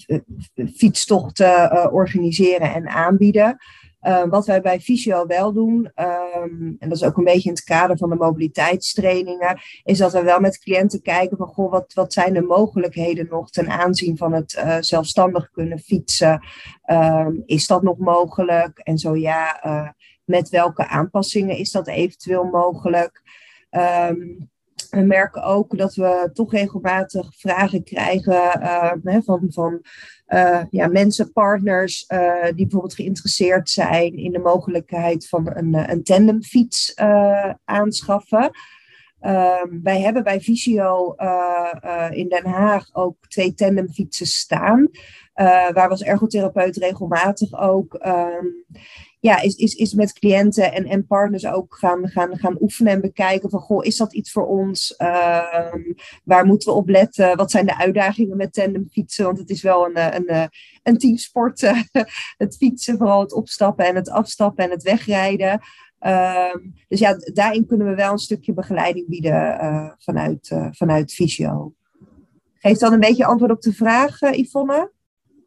[0.75, 3.57] fietstochten organiseren en aanbieden.
[4.01, 7.55] Uh, wat wij bij Fysio wel doen, um, en dat is ook een beetje in
[7.55, 11.93] het kader van de mobiliteitstrainingen, is dat we wel met cliënten kijken van, goh, wat,
[11.93, 16.45] wat zijn de mogelijkheden nog ten aanzien van het uh, zelfstandig kunnen fietsen?
[16.91, 18.79] Um, is dat nog mogelijk?
[18.79, 19.89] En zo ja, uh,
[20.23, 23.21] met welke aanpassingen is dat eventueel mogelijk?
[23.71, 24.50] Um,
[24.91, 28.61] we merken ook dat we toch regelmatig vragen krijgen
[29.03, 29.81] uh, van, van
[30.27, 36.03] uh, ja, mensen, partners, uh, die bijvoorbeeld geïnteresseerd zijn in de mogelijkheid van een, een
[36.03, 36.95] tandemfiets
[37.65, 38.51] aanschaffen.
[39.21, 41.15] Um, wij hebben bij Visio
[42.09, 44.89] in Den Haag ook twee tandemfietsen staan.
[45.33, 48.65] waar we als ergotherapeut regelmatig ook um,
[49.21, 53.01] ja, is, is, is met cliënten en, en partners ook gaan, gaan, gaan oefenen en
[53.01, 54.95] bekijken van, goh, is dat iets voor ons?
[54.97, 57.37] Um, waar moeten we op letten?
[57.37, 59.25] Wat zijn de uitdagingen met tandemfietsen?
[59.25, 60.49] Want het is wel een, een,
[60.83, 61.71] een teamsport,
[62.43, 65.51] het fietsen, vooral het opstappen en het afstappen en het wegrijden.
[66.05, 71.73] Um, dus ja, daarin kunnen we wel een stukje begeleiding bieden vanuit, vanuit Fysio.
[72.53, 74.91] Geeft dat een beetje antwoord op de vraag, Yvonne?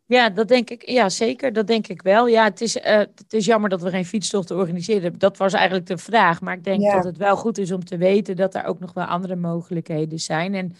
[0.06, 0.88] Ja, dat denk ik.
[0.88, 1.52] Ja, zeker.
[1.52, 2.26] Dat denk ik wel.
[2.26, 5.18] Ja, het is, uh, het is jammer dat we geen fietstochten organiseren.
[5.18, 6.40] Dat was eigenlijk de vraag.
[6.40, 6.94] Maar ik denk ja.
[6.94, 10.18] dat het wel goed is om te weten dat er ook nog wel andere mogelijkheden
[10.18, 10.54] zijn.
[10.54, 10.76] En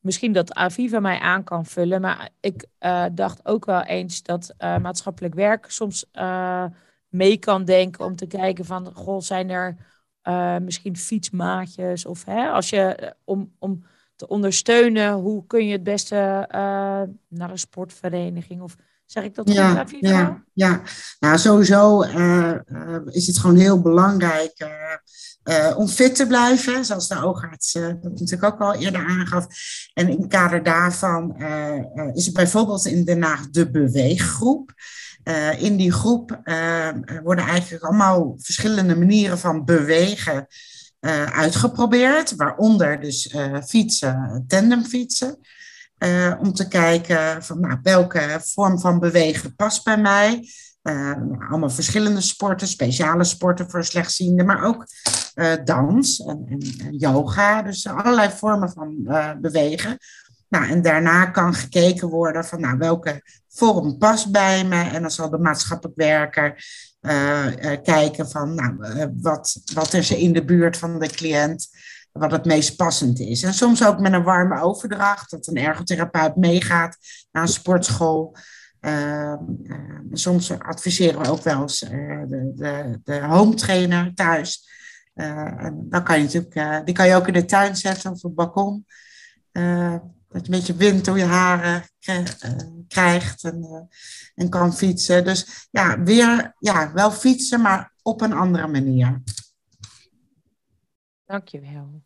[0.00, 2.00] misschien dat Aviva mij aan kan vullen.
[2.00, 6.10] Maar ik uh, dacht ook wel eens dat uh, maatschappelijk werk soms
[7.08, 9.76] mee kan denken om te kijken van, goh, zijn er
[10.62, 13.84] misschien fietsmaatjes of hè, als je om, om
[14.16, 15.12] te ondersteunen.
[15.12, 19.96] Hoe kun je het beste uh, naar een sportvereniging of zeg ik dat ja, goed,
[20.00, 20.82] Ja, ja.
[21.20, 24.68] Nou, sowieso uh, uh, is het gewoon heel belangrijk
[25.76, 29.46] om fit te blijven, zoals de oogarts dat natuurlijk ook al eerder aangaf.
[29.94, 31.36] En in het kader daarvan
[32.14, 34.72] is het bijvoorbeeld in Den Haag de beweeggroep.
[35.58, 36.40] in die groep
[37.22, 40.46] worden eigenlijk allemaal verschillende manieren van bewegen
[41.32, 45.38] uitgeprobeerd, waaronder dus uh, fietsen, tandemfietsen.
[45.98, 50.48] Uh, om te kijken van nou, welke vorm van bewegen past bij mij.
[51.50, 54.86] allemaal verschillende sporten, speciale sporten voor slechtzienden, maar ook
[55.64, 57.62] dans en, en, yoga.
[57.62, 58.96] Dus allerlei vormen van
[59.40, 59.98] bewegen.
[60.48, 64.82] Nou, en daarna kan gekeken worden van nou, welke vorm past bij me.
[64.82, 66.64] En dan zal de maatschappelijk werker
[67.82, 71.68] kijken van nou, uh, wat, wat is er in de buurt van de cliënt,
[72.12, 73.42] wat het meest passend is.
[73.42, 76.96] En soms ook met een warme overdracht, dat een ergotherapeut meegaat
[77.32, 78.36] naar een sportschool.
[80.12, 84.68] soms adviseren we ook wel eens de, de, de home trainer thuis.
[85.14, 88.22] en dan kan je natuurlijk, die kan je ook in de tuin zetten of op
[88.22, 88.84] het balkon.
[90.28, 91.82] Dat je een beetje wind door je haren
[92.88, 93.88] krijgt en,
[94.34, 95.24] en kan fietsen.
[95.24, 99.22] Dus ja, weer ja, wel fietsen, maar op een andere manier.
[101.24, 102.02] Dankjewel.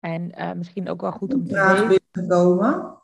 [0.00, 2.28] En uh, misschien ook wel goed om te weten.
[2.28, 2.96] Komen.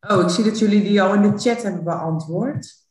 [0.00, 2.82] Oh, ik zie dat jullie die al in de chat hebben beantwoord.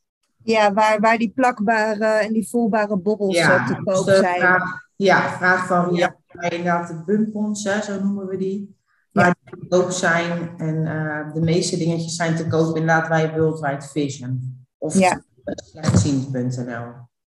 [0.43, 4.39] Ja, waar, waar die plakbare en die voelbare bobbels ja, te koop zijn.
[4.39, 6.15] Vraag, ja, vraag van ja.
[6.27, 8.77] inderdaad de bumpons, hè, zo noemen we die.
[9.13, 10.57] Waar die te koop zijn.
[10.57, 14.65] En uh, de meeste dingetjes zijn te koop inderdaad bij Worldwide Vision.
[14.77, 15.23] Of ja.
[15.55, 16.85] slechtziend.nl.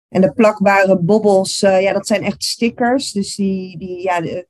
[0.09, 3.11] En de plakbare bobbels, uh, ja, dat zijn echt stickers.
[3.11, 4.47] Dus die, die ja, de,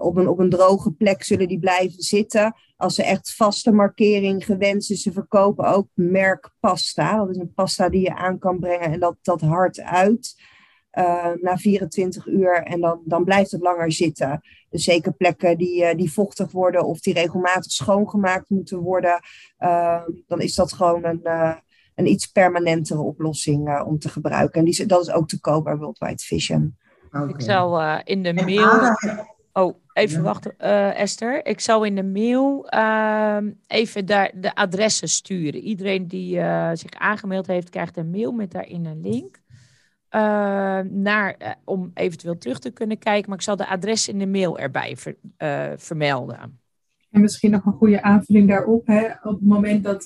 [0.00, 2.54] op, een, op een droge plek zullen die blijven zitten.
[2.76, 7.16] Als ze echt vaste markering gewenst is, ze verkopen ook merkpasta.
[7.16, 10.34] Dat is een pasta die je aan kan brengen en dat, dat hard uit.
[10.92, 14.40] Uh, na 24 uur en dan, dan blijft het langer zitten.
[14.70, 19.20] Dus zeker plekken die, uh, die vochtig worden of die regelmatig schoongemaakt moeten worden,
[19.58, 21.20] uh, dan is dat gewoon een,
[21.94, 24.58] een iets permanentere oplossing om te gebruiken.
[24.58, 26.76] En die, dat is ook te koop bij Worldwide Vision.
[27.06, 27.28] Okay.
[27.28, 28.96] Ik zal in de mail.
[29.58, 31.46] Oh, even wachten, uh, Esther.
[31.46, 35.60] Ik zal in de mail uh, even daar de adressen sturen.
[35.60, 39.40] Iedereen die uh, zich aangemeld heeft, krijgt een mail met daarin een link.
[40.90, 43.28] Naar, om eventueel terug te kunnen kijken.
[43.28, 45.16] Maar ik zal de adres in de mail erbij ver,
[45.80, 46.60] vermelden.
[47.10, 48.86] En misschien nog een goede aanvulling daarop.
[48.86, 49.04] Hè?
[49.22, 50.02] Op het moment dat,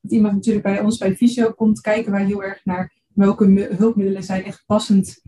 [0.00, 4.22] dat iemand natuurlijk bij ons bij Visio komt, kijken wij heel erg naar welke hulpmiddelen
[4.22, 5.22] zijn echt passend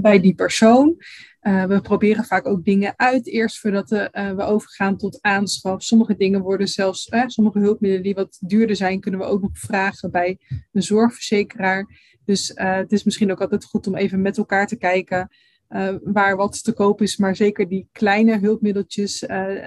[0.00, 0.94] bij die persoon.
[1.40, 5.82] We proberen vaak ook dingen uit eerst voordat we, overgaan tot aanschaf.
[5.82, 10.10] Sommige dingen worden zelfs, sommige hulpmiddelen die wat duurder zijn, kunnen we ook nog vragen
[10.10, 10.38] bij
[10.72, 12.14] een zorgverzekeraar.
[12.26, 15.30] Dus het is misschien ook altijd goed om even met elkaar te kijken
[16.02, 17.16] waar wat te koop is.
[17.16, 19.24] Maar zeker die kleine hulpmiddeltjes,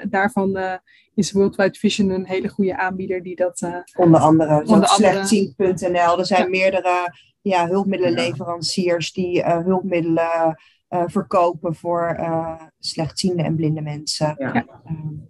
[0.09, 0.79] daarvan
[1.13, 3.67] is Worldwide Vision een hele goede aanbieder die dat...
[3.95, 6.19] onder andere, onder slechtziend.nl.
[6.19, 6.49] Er zijn ja.
[6.49, 10.57] meerdere ja, hulpmiddelenleveranciers die hulpmiddelen
[10.89, 14.35] uh, verkopen voor uh, slechtziende en blinde mensen.
[14.37, 14.65] Ja.
[14.87, 15.29] Um,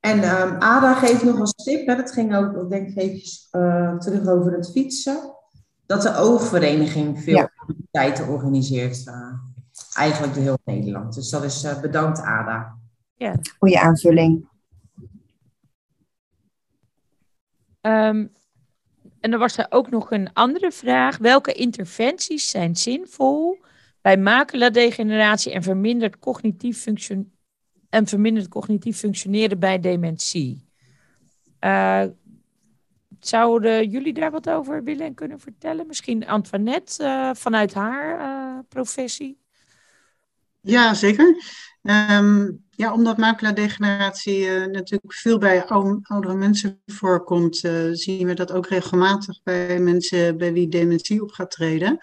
[0.00, 3.98] en um, Ada geeft nog een tip, hè, dat ging ook denk ik even uh,
[3.98, 5.34] terug over het fietsen,
[5.90, 7.52] dat de oogvereniging veel ja.
[7.56, 9.04] activiteiten organiseert,
[9.94, 11.14] eigenlijk door heel Nederland.
[11.14, 12.78] Dus dat is bedankt Ada.
[13.14, 13.34] Ja.
[13.58, 14.48] Goeie aanvulling.
[17.80, 18.32] Um,
[19.20, 21.18] en er was er ook nog een andere vraag.
[21.18, 23.58] Welke interventies zijn zinvol
[24.00, 27.32] bij maculadegeneratie en verminderd cognitief, function
[27.88, 30.68] en verminderd cognitief functioneren bij dementie.
[31.60, 32.04] Uh,
[33.26, 35.86] zouden jullie daar wat over willen en kunnen vertellen?
[35.86, 39.38] Misschien Antoinette uh, vanuit haar uh, professie?
[40.60, 41.34] Ja, zeker.
[41.82, 45.66] Um, ja, omdat maculadegeneratie natuurlijk veel bij
[46.02, 47.56] oudere mensen voorkomt,
[47.92, 51.98] zien we dat ook regelmatig bij mensen bij wie dementie op gaat treden.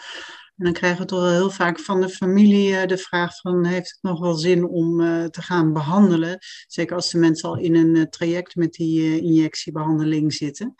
[0.57, 3.89] En dan krijgen we toch wel heel vaak van de familie de vraag van heeft
[3.89, 6.37] het nog wel zin om uh, te gaan behandelen?
[6.67, 10.75] Zeker als de mensen al in een uh, traject met die injectiebehandeling zitten.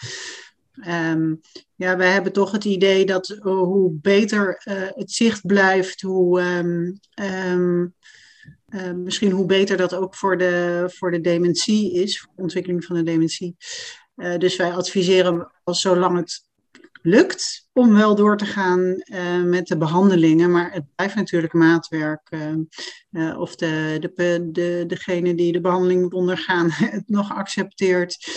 [0.88, 1.40] Um,
[1.76, 4.62] ja, wij hebben toch het idee dat hoe beter
[4.96, 7.94] het zicht blijft, hoe um,
[9.04, 12.96] misschien hoe beter dat ook voor de, voor de dementie is, voor de ontwikkeling van
[12.96, 13.56] de dementie.
[14.38, 16.47] dus wij adviseren als zolang het
[17.08, 20.52] lukt om wel door te gaan uh, met de behandelingen.
[20.52, 22.28] Maar het blijft natuurlijk maatwerk.
[22.30, 22.54] Uh,
[23.12, 28.28] uh, of de, de, de, degene die de behandeling moet ondergaan het nog accepteert.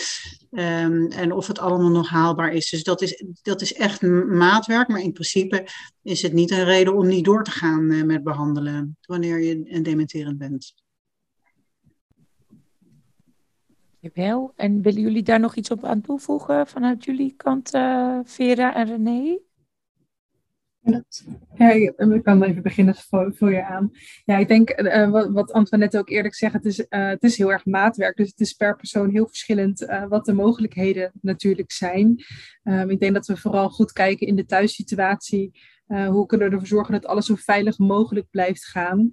[0.50, 2.70] Um, en of het allemaal nog haalbaar is.
[2.70, 4.88] Dus dat is, dat is echt maatwerk.
[4.88, 5.66] Maar in principe
[6.02, 8.96] is het niet een reden om niet door te gaan met behandelen.
[9.00, 10.74] Wanneer je dementerend bent.
[14.00, 14.52] Jawel.
[14.56, 18.86] En willen jullie daar nog iets op aan toevoegen vanuit jullie kant, uh, Vera en
[18.86, 19.38] René?
[21.54, 22.94] Ja, ik kan even beginnen,
[23.34, 23.90] vul je aan.
[24.24, 27.64] Ja, ik denk uh, wat, Antoinette ook eerlijk zegt, het is, het is heel erg
[27.64, 28.16] maatwerk.
[28.16, 32.24] Dus het is per persoon heel verschillend wat de mogelijkheden natuurlijk zijn.
[32.64, 35.60] Um, ik denk dat we vooral goed kijken in de thuissituatie.
[35.86, 39.10] hoe kunnen we ervoor zorgen dat alles zo veilig mogelijk blijft gaan.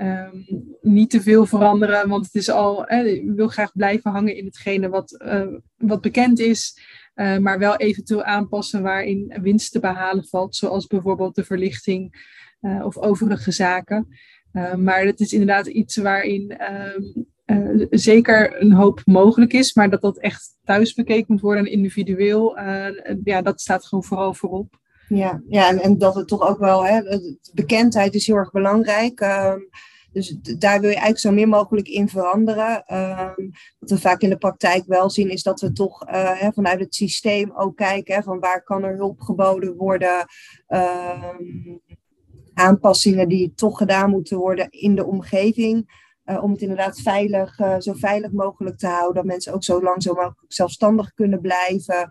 [0.00, 0.46] Um,
[0.80, 4.44] niet te veel veranderen, want het is al, eh, je wil graag blijven hangen in
[4.44, 5.46] hetgene wat, uh,
[5.76, 6.78] wat bekend is,
[7.14, 12.26] uh, maar wel eventueel aanpassen waarin winst te behalen valt, zoals bijvoorbeeld de verlichting
[12.60, 14.06] of overige zaken.
[14.76, 20.18] maar het is inderdaad iets waarin ehm, zeker een hoop mogelijk is, maar dat dat
[20.18, 22.58] echt thuis bekeken moet worden en individueel,
[23.24, 24.78] ja, dat staat gewoon vooral voorop.
[25.08, 27.02] Ja, ja en, en dat het toch ook wel, hè,
[27.52, 29.20] bekendheid is heel erg belangrijk.
[29.20, 29.68] Um,
[30.12, 32.94] dus daar wil je eigenlijk zo min mogelijk in veranderen.
[32.94, 36.52] Um, wat we vaak in de praktijk wel zien, is dat we toch uh, hè,
[36.52, 40.26] vanuit het systeem ook kijken hè, van waar kan er hulp geboden worden.
[40.68, 41.80] Um,
[42.54, 46.06] aanpassingen die toch gedaan moeten worden in de omgeving.
[46.24, 49.14] Uh, om het inderdaad veilig, uh, zo veilig mogelijk te houden.
[49.14, 52.10] Dat mensen ook zo lang zo mogelijk zelfstandig kunnen blijven.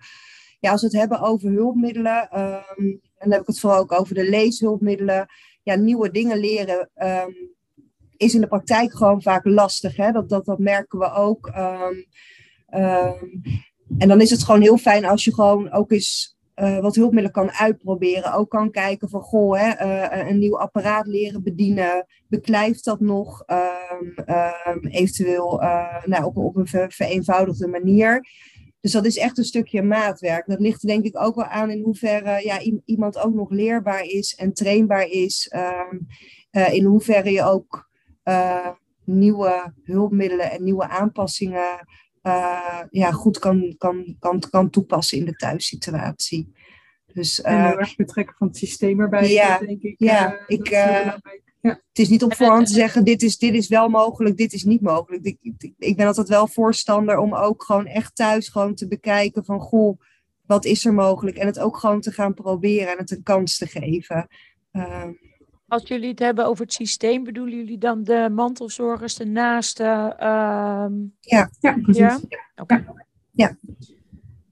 [0.59, 4.15] Ja, als we het hebben over hulpmiddelen, en dan heb ik het vooral ook over
[4.15, 5.25] de leeshulpmiddelen.
[5.63, 7.55] Ja, nieuwe dingen leren um,
[8.17, 9.95] is in de praktijk gewoon vaak lastig.
[9.95, 10.11] Hè?
[10.11, 11.51] Dat, dat, dat merken we ook.
[11.57, 12.05] Um,
[13.97, 17.31] en dan is het gewoon heel fijn als je gewoon ook eens uh, wat hulpmiddelen
[17.31, 18.33] kan uitproberen.
[18.33, 22.05] Ook kan kijken van, goh, hè, uh, een nieuw apparaat leren bedienen.
[22.27, 23.43] Beklijft dat nog?
[24.81, 28.27] Eventueel uh, nou, op, op een ver, vereenvoudigde manier.
[28.87, 30.45] Dus dat is echt een stukje maatwerk.
[30.45, 34.03] Dat ligt er denk ik ook wel aan in hoeverre ja, iemand ook nog leerbaar
[34.03, 35.53] is en trainbaar is.
[35.55, 36.07] Um,
[36.73, 37.89] in hoeverre je ook
[39.03, 41.87] nieuwe hulpmiddelen en nieuwe aanpassingen
[42.23, 46.51] uh, ja, goed kan, kan, kan, kan toepassen in de thuissituatie.
[47.13, 49.95] Dus, en heel erg betrekken van het systeem erbij, ja, denk ik.
[49.97, 50.69] Ja, ik,
[51.61, 51.69] ja.
[51.69, 54.63] Het is niet op voorhand te zeggen, dit is, dit is wel mogelijk, dit is
[54.63, 55.25] niet mogelijk.
[55.25, 59.45] Ik, ik, ik ben altijd wel voorstander om ook gewoon echt thuis gewoon te bekijken
[59.45, 59.99] van, goh,
[60.45, 61.37] wat is er mogelijk?
[61.37, 64.27] En het ook gewoon te gaan proberen en het een kans te geven.
[64.71, 65.03] Uh,
[65.67, 69.83] als jullie het hebben over het systeem, bedoelen jullie dan de mantelzorgers, de naaste?
[70.19, 70.85] Uh...
[71.19, 71.97] Ja, ja, precies.
[71.97, 72.19] Ja?
[72.55, 72.85] Okay.
[73.31, 73.57] ja.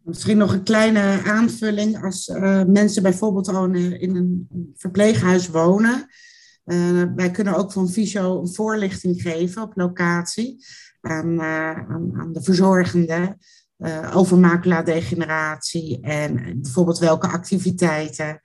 [0.02, 2.04] Misschien nog een kleine aanvulling.
[2.04, 6.08] Als uh, mensen bijvoorbeeld al in een verpleeghuis wonen.
[6.66, 10.66] Uh, wij kunnen ook van Visio een voorlichting geven op locatie
[11.02, 13.38] aan, uh, aan, aan de verzorgende
[14.14, 18.42] over maculadegeneratie en bijvoorbeeld welke activiteiten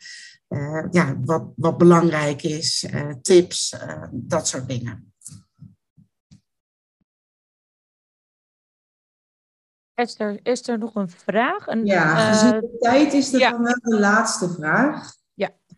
[0.50, 5.12] uh, ja, wat, wat belangrijk is, uh, tips, uh, dat soort dingen.
[9.94, 11.66] Esther, is er nog een vraag?
[11.66, 13.50] Een, ja, gezien de tijd is er ja.
[13.50, 15.18] dan wel de laatste vraag.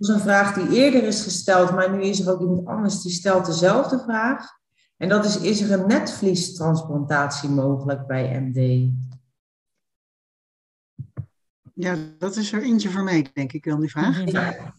[0.02, 3.02] Dat is een vraag die eerder is gesteld, maar nu is er ook iemand anders
[3.02, 4.46] die stelt dezelfde vraag.
[4.96, 8.90] En dat is, is er een netvliestransplantatie mogelijk bij MD?
[11.74, 14.30] Ja, dat is er eentje voor mij, denk ik, dan die vraag.
[14.30, 14.74] Ja.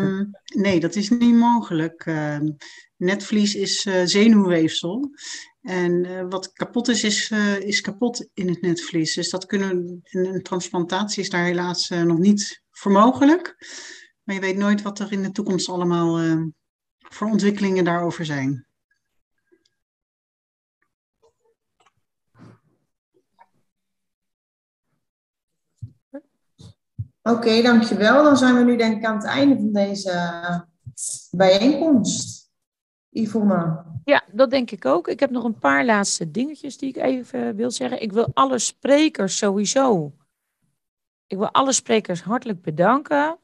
[0.00, 2.06] Um, nee, dat is niet mogelijk.
[2.06, 2.56] Um,
[2.96, 5.10] netvlies is uh, zenuwweefsel.
[5.60, 9.14] En uh, wat kapot is, is, uh, is kapot in het netvlies.
[9.14, 13.56] Dus dat kunnen, een transplantatie is daar helaas nog niet voor mogelijk.
[14.28, 16.38] Maar je weet nooit wat er in de toekomst allemaal
[16.98, 18.66] voor ontwikkelingen daarover zijn.
[26.10, 26.20] Oké,
[27.22, 28.24] okay, dankjewel.
[28.24, 30.66] Dan zijn we nu denk ik aan het einde van deze
[31.30, 32.50] bijeenkomst.
[33.08, 33.84] Yvonne.
[34.04, 35.08] Ja, dat denk ik ook.
[35.08, 38.02] Ik heb nog een paar laatste dingetjes die ik even wil zeggen.
[38.02, 40.14] Ik wil alle sprekers sowieso.
[41.26, 43.38] Ik wil alle sprekers hartelijk bedanken.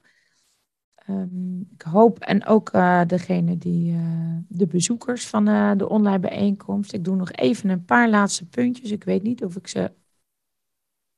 [1.08, 6.18] Um, ik hoop, en ook uh, degene die, uh, de bezoekers van uh, de online
[6.18, 6.92] bijeenkomst.
[6.92, 8.90] Ik doe nog even een paar laatste puntjes.
[8.90, 9.92] Ik weet niet of ik ze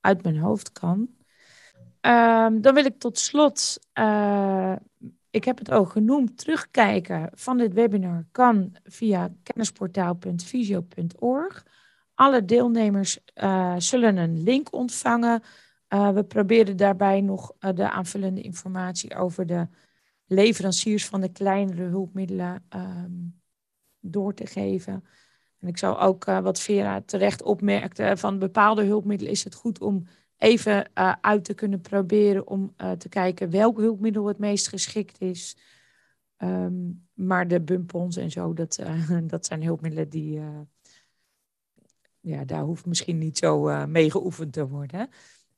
[0.01, 1.09] uit mijn hoofd kan.
[2.01, 3.79] Um, dan wil ik tot slot,
[5.31, 11.67] ik heb het ook genoemd, terugkijken van dit webinar kan via kennisportaal.visio.org.
[12.15, 13.19] Alle deelnemers
[13.79, 15.43] zullen een link ontvangen.
[15.97, 19.69] Uh, we proberen daarbij nog de aanvullende informatie over de
[20.27, 23.41] leveranciers van de kleinere hulpmiddelen um,
[24.01, 25.05] door te geven.
[25.59, 30.07] En ik zou ook, wat Vera terecht opmerkte, van bepaalde hulpmiddelen is het goed om
[30.37, 30.91] even
[31.21, 35.57] uit te kunnen proberen om te kijken welk hulpmiddel het meest geschikt is.
[36.39, 38.83] Um, maar de bumpons en zo, dat,
[39.27, 40.41] dat zijn hulpmiddelen die,
[42.21, 45.09] ja, daar hoeft misschien niet zo mee geoefend te worden.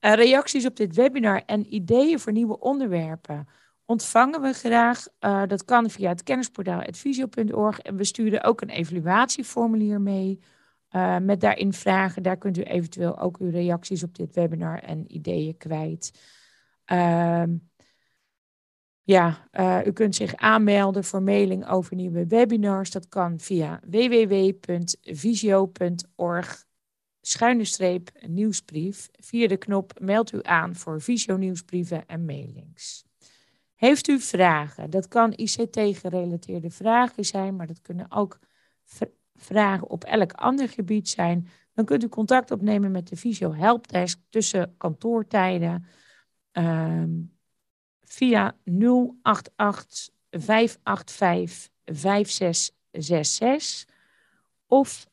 [0.01, 3.49] Reacties op dit webinar en ideeën voor nieuwe onderwerpen
[3.85, 5.05] ontvangen we graag.
[5.47, 10.41] dat kan via het kennisportaal advisio.org en we sturen ook een evaluatieformulier mee
[10.93, 12.23] uh, met daarin vragen.
[12.23, 16.21] Daar kunt u eventueel ook uw reacties op dit webinar en ideeën kwijt.
[16.93, 17.43] Uh,
[19.03, 19.49] ja,
[19.87, 22.91] u kunt zich aanmelden voor mailing over nieuwe webinars.
[22.91, 25.07] Dat kan via www.visio.org
[27.21, 29.09] schuine streep nieuwsbrief.
[29.13, 33.05] Via de knop meld u aan voor Visio nieuwsbrieven en mailings.
[33.75, 34.91] Heeft u vragen?
[34.91, 38.39] Dat kan ICT-gerelateerde vragen zijn, maar dat kunnen ook
[39.35, 44.19] vragen op elk ander gebied zijn, dan kunt u contact opnemen met de Visio Helpdesk
[44.29, 45.87] tussen kantoortijden
[46.53, 47.37] um,
[48.01, 48.57] via
[49.23, 53.95] 088 585 5666
[54.67, 55.08] of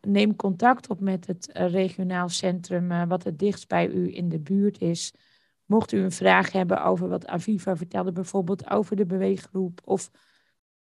[0.00, 4.38] neem, contact op met het regionaal centrum uh, wat het dichtst bij u in de
[4.38, 5.14] buurt is.
[5.64, 10.10] Mocht u een vraag hebben over wat Aviva vertelde, bijvoorbeeld over de beweeggroep of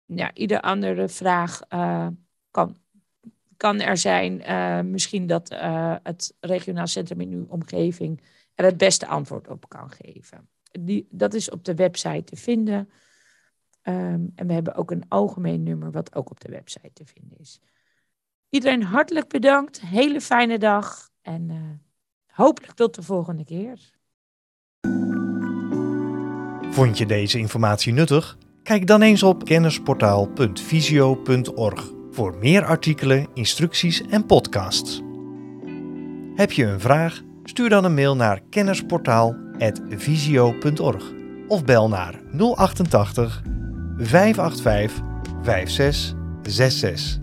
[0.05, 2.07] ja, ieder andere vraag, uh,
[2.51, 2.77] kan
[3.63, 8.21] kan er zijn eh, misschien dat eh, het regionaal centrum in uw omgeving
[8.55, 10.49] er het beste antwoord op kan geven.
[10.79, 12.89] Die, dat is op de website te vinden.
[13.81, 17.37] Ehm, en we hebben ook een algemeen nummer wat ook op de website te vinden
[17.37, 17.59] is.
[18.53, 19.81] Iedereen hartelijk bedankt.
[19.81, 21.09] Hele fijne dag.
[21.21, 21.55] En uh,
[22.27, 23.79] hopelijk tot de volgende keer.
[26.71, 28.37] Vond je deze informatie nuttig?
[28.63, 35.01] Kijk dan eens op kennisportaal.visio.org voor meer artikelen, instructies en podcasts.
[36.35, 37.21] Heb je een vraag?
[37.43, 41.11] Stuur dan een mail naar kennisportaal.visio.org
[41.47, 43.41] of bel naar 088
[43.97, 45.01] 585
[45.41, 47.22] 5666.